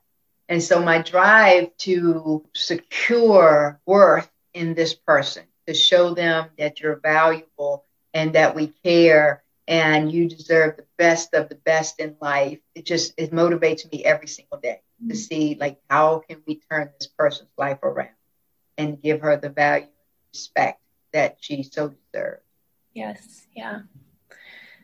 And 0.50 0.64
so 0.64 0.82
my 0.82 1.04
drive 1.04 1.70
to 1.82 2.44
secure 2.56 3.80
worth 3.86 4.32
in 4.56 4.74
this 4.74 4.96
person, 4.96 5.44
to 5.68 5.76
show 5.76 6.16
them 6.16 6.48
that 6.58 6.80
you're 6.80 6.96
valuable 6.96 7.86
and 8.16 8.34
that 8.34 8.56
we 8.56 8.74
care 8.84 9.43
and 9.68 10.12
you 10.12 10.28
deserve 10.28 10.78
the 10.78 10.86
best 10.98 11.34
of 11.34 11.50
the 11.50 11.56
best 11.56 12.00
in 12.00 12.16
life. 12.22 12.60
It 12.76 12.86
just 12.86 13.14
it 13.18 13.32
motivates 13.32 13.90
me 13.92 14.04
every 14.04 14.28
single 14.28 14.60
day 14.60 14.82
mm-hmm. 15.02 15.10
to 15.10 15.16
see 15.16 15.58
like 15.60 15.80
how 15.90 16.24
can 16.28 16.42
we 16.46 16.62
turn 16.70 16.92
this 17.00 17.08
person's 17.08 17.50
life 17.58 17.80
around 17.84 18.10
and 18.78 19.02
give 19.02 19.22
her 19.22 19.38
the 19.38 19.50
value 19.50 19.86
and 19.86 19.92
respect 20.34 20.82
that 21.14 21.38
she 21.40 21.64
so 21.64 21.94
deserves. 22.12 22.42
Yes, 22.94 23.48
yeah. 23.56 23.82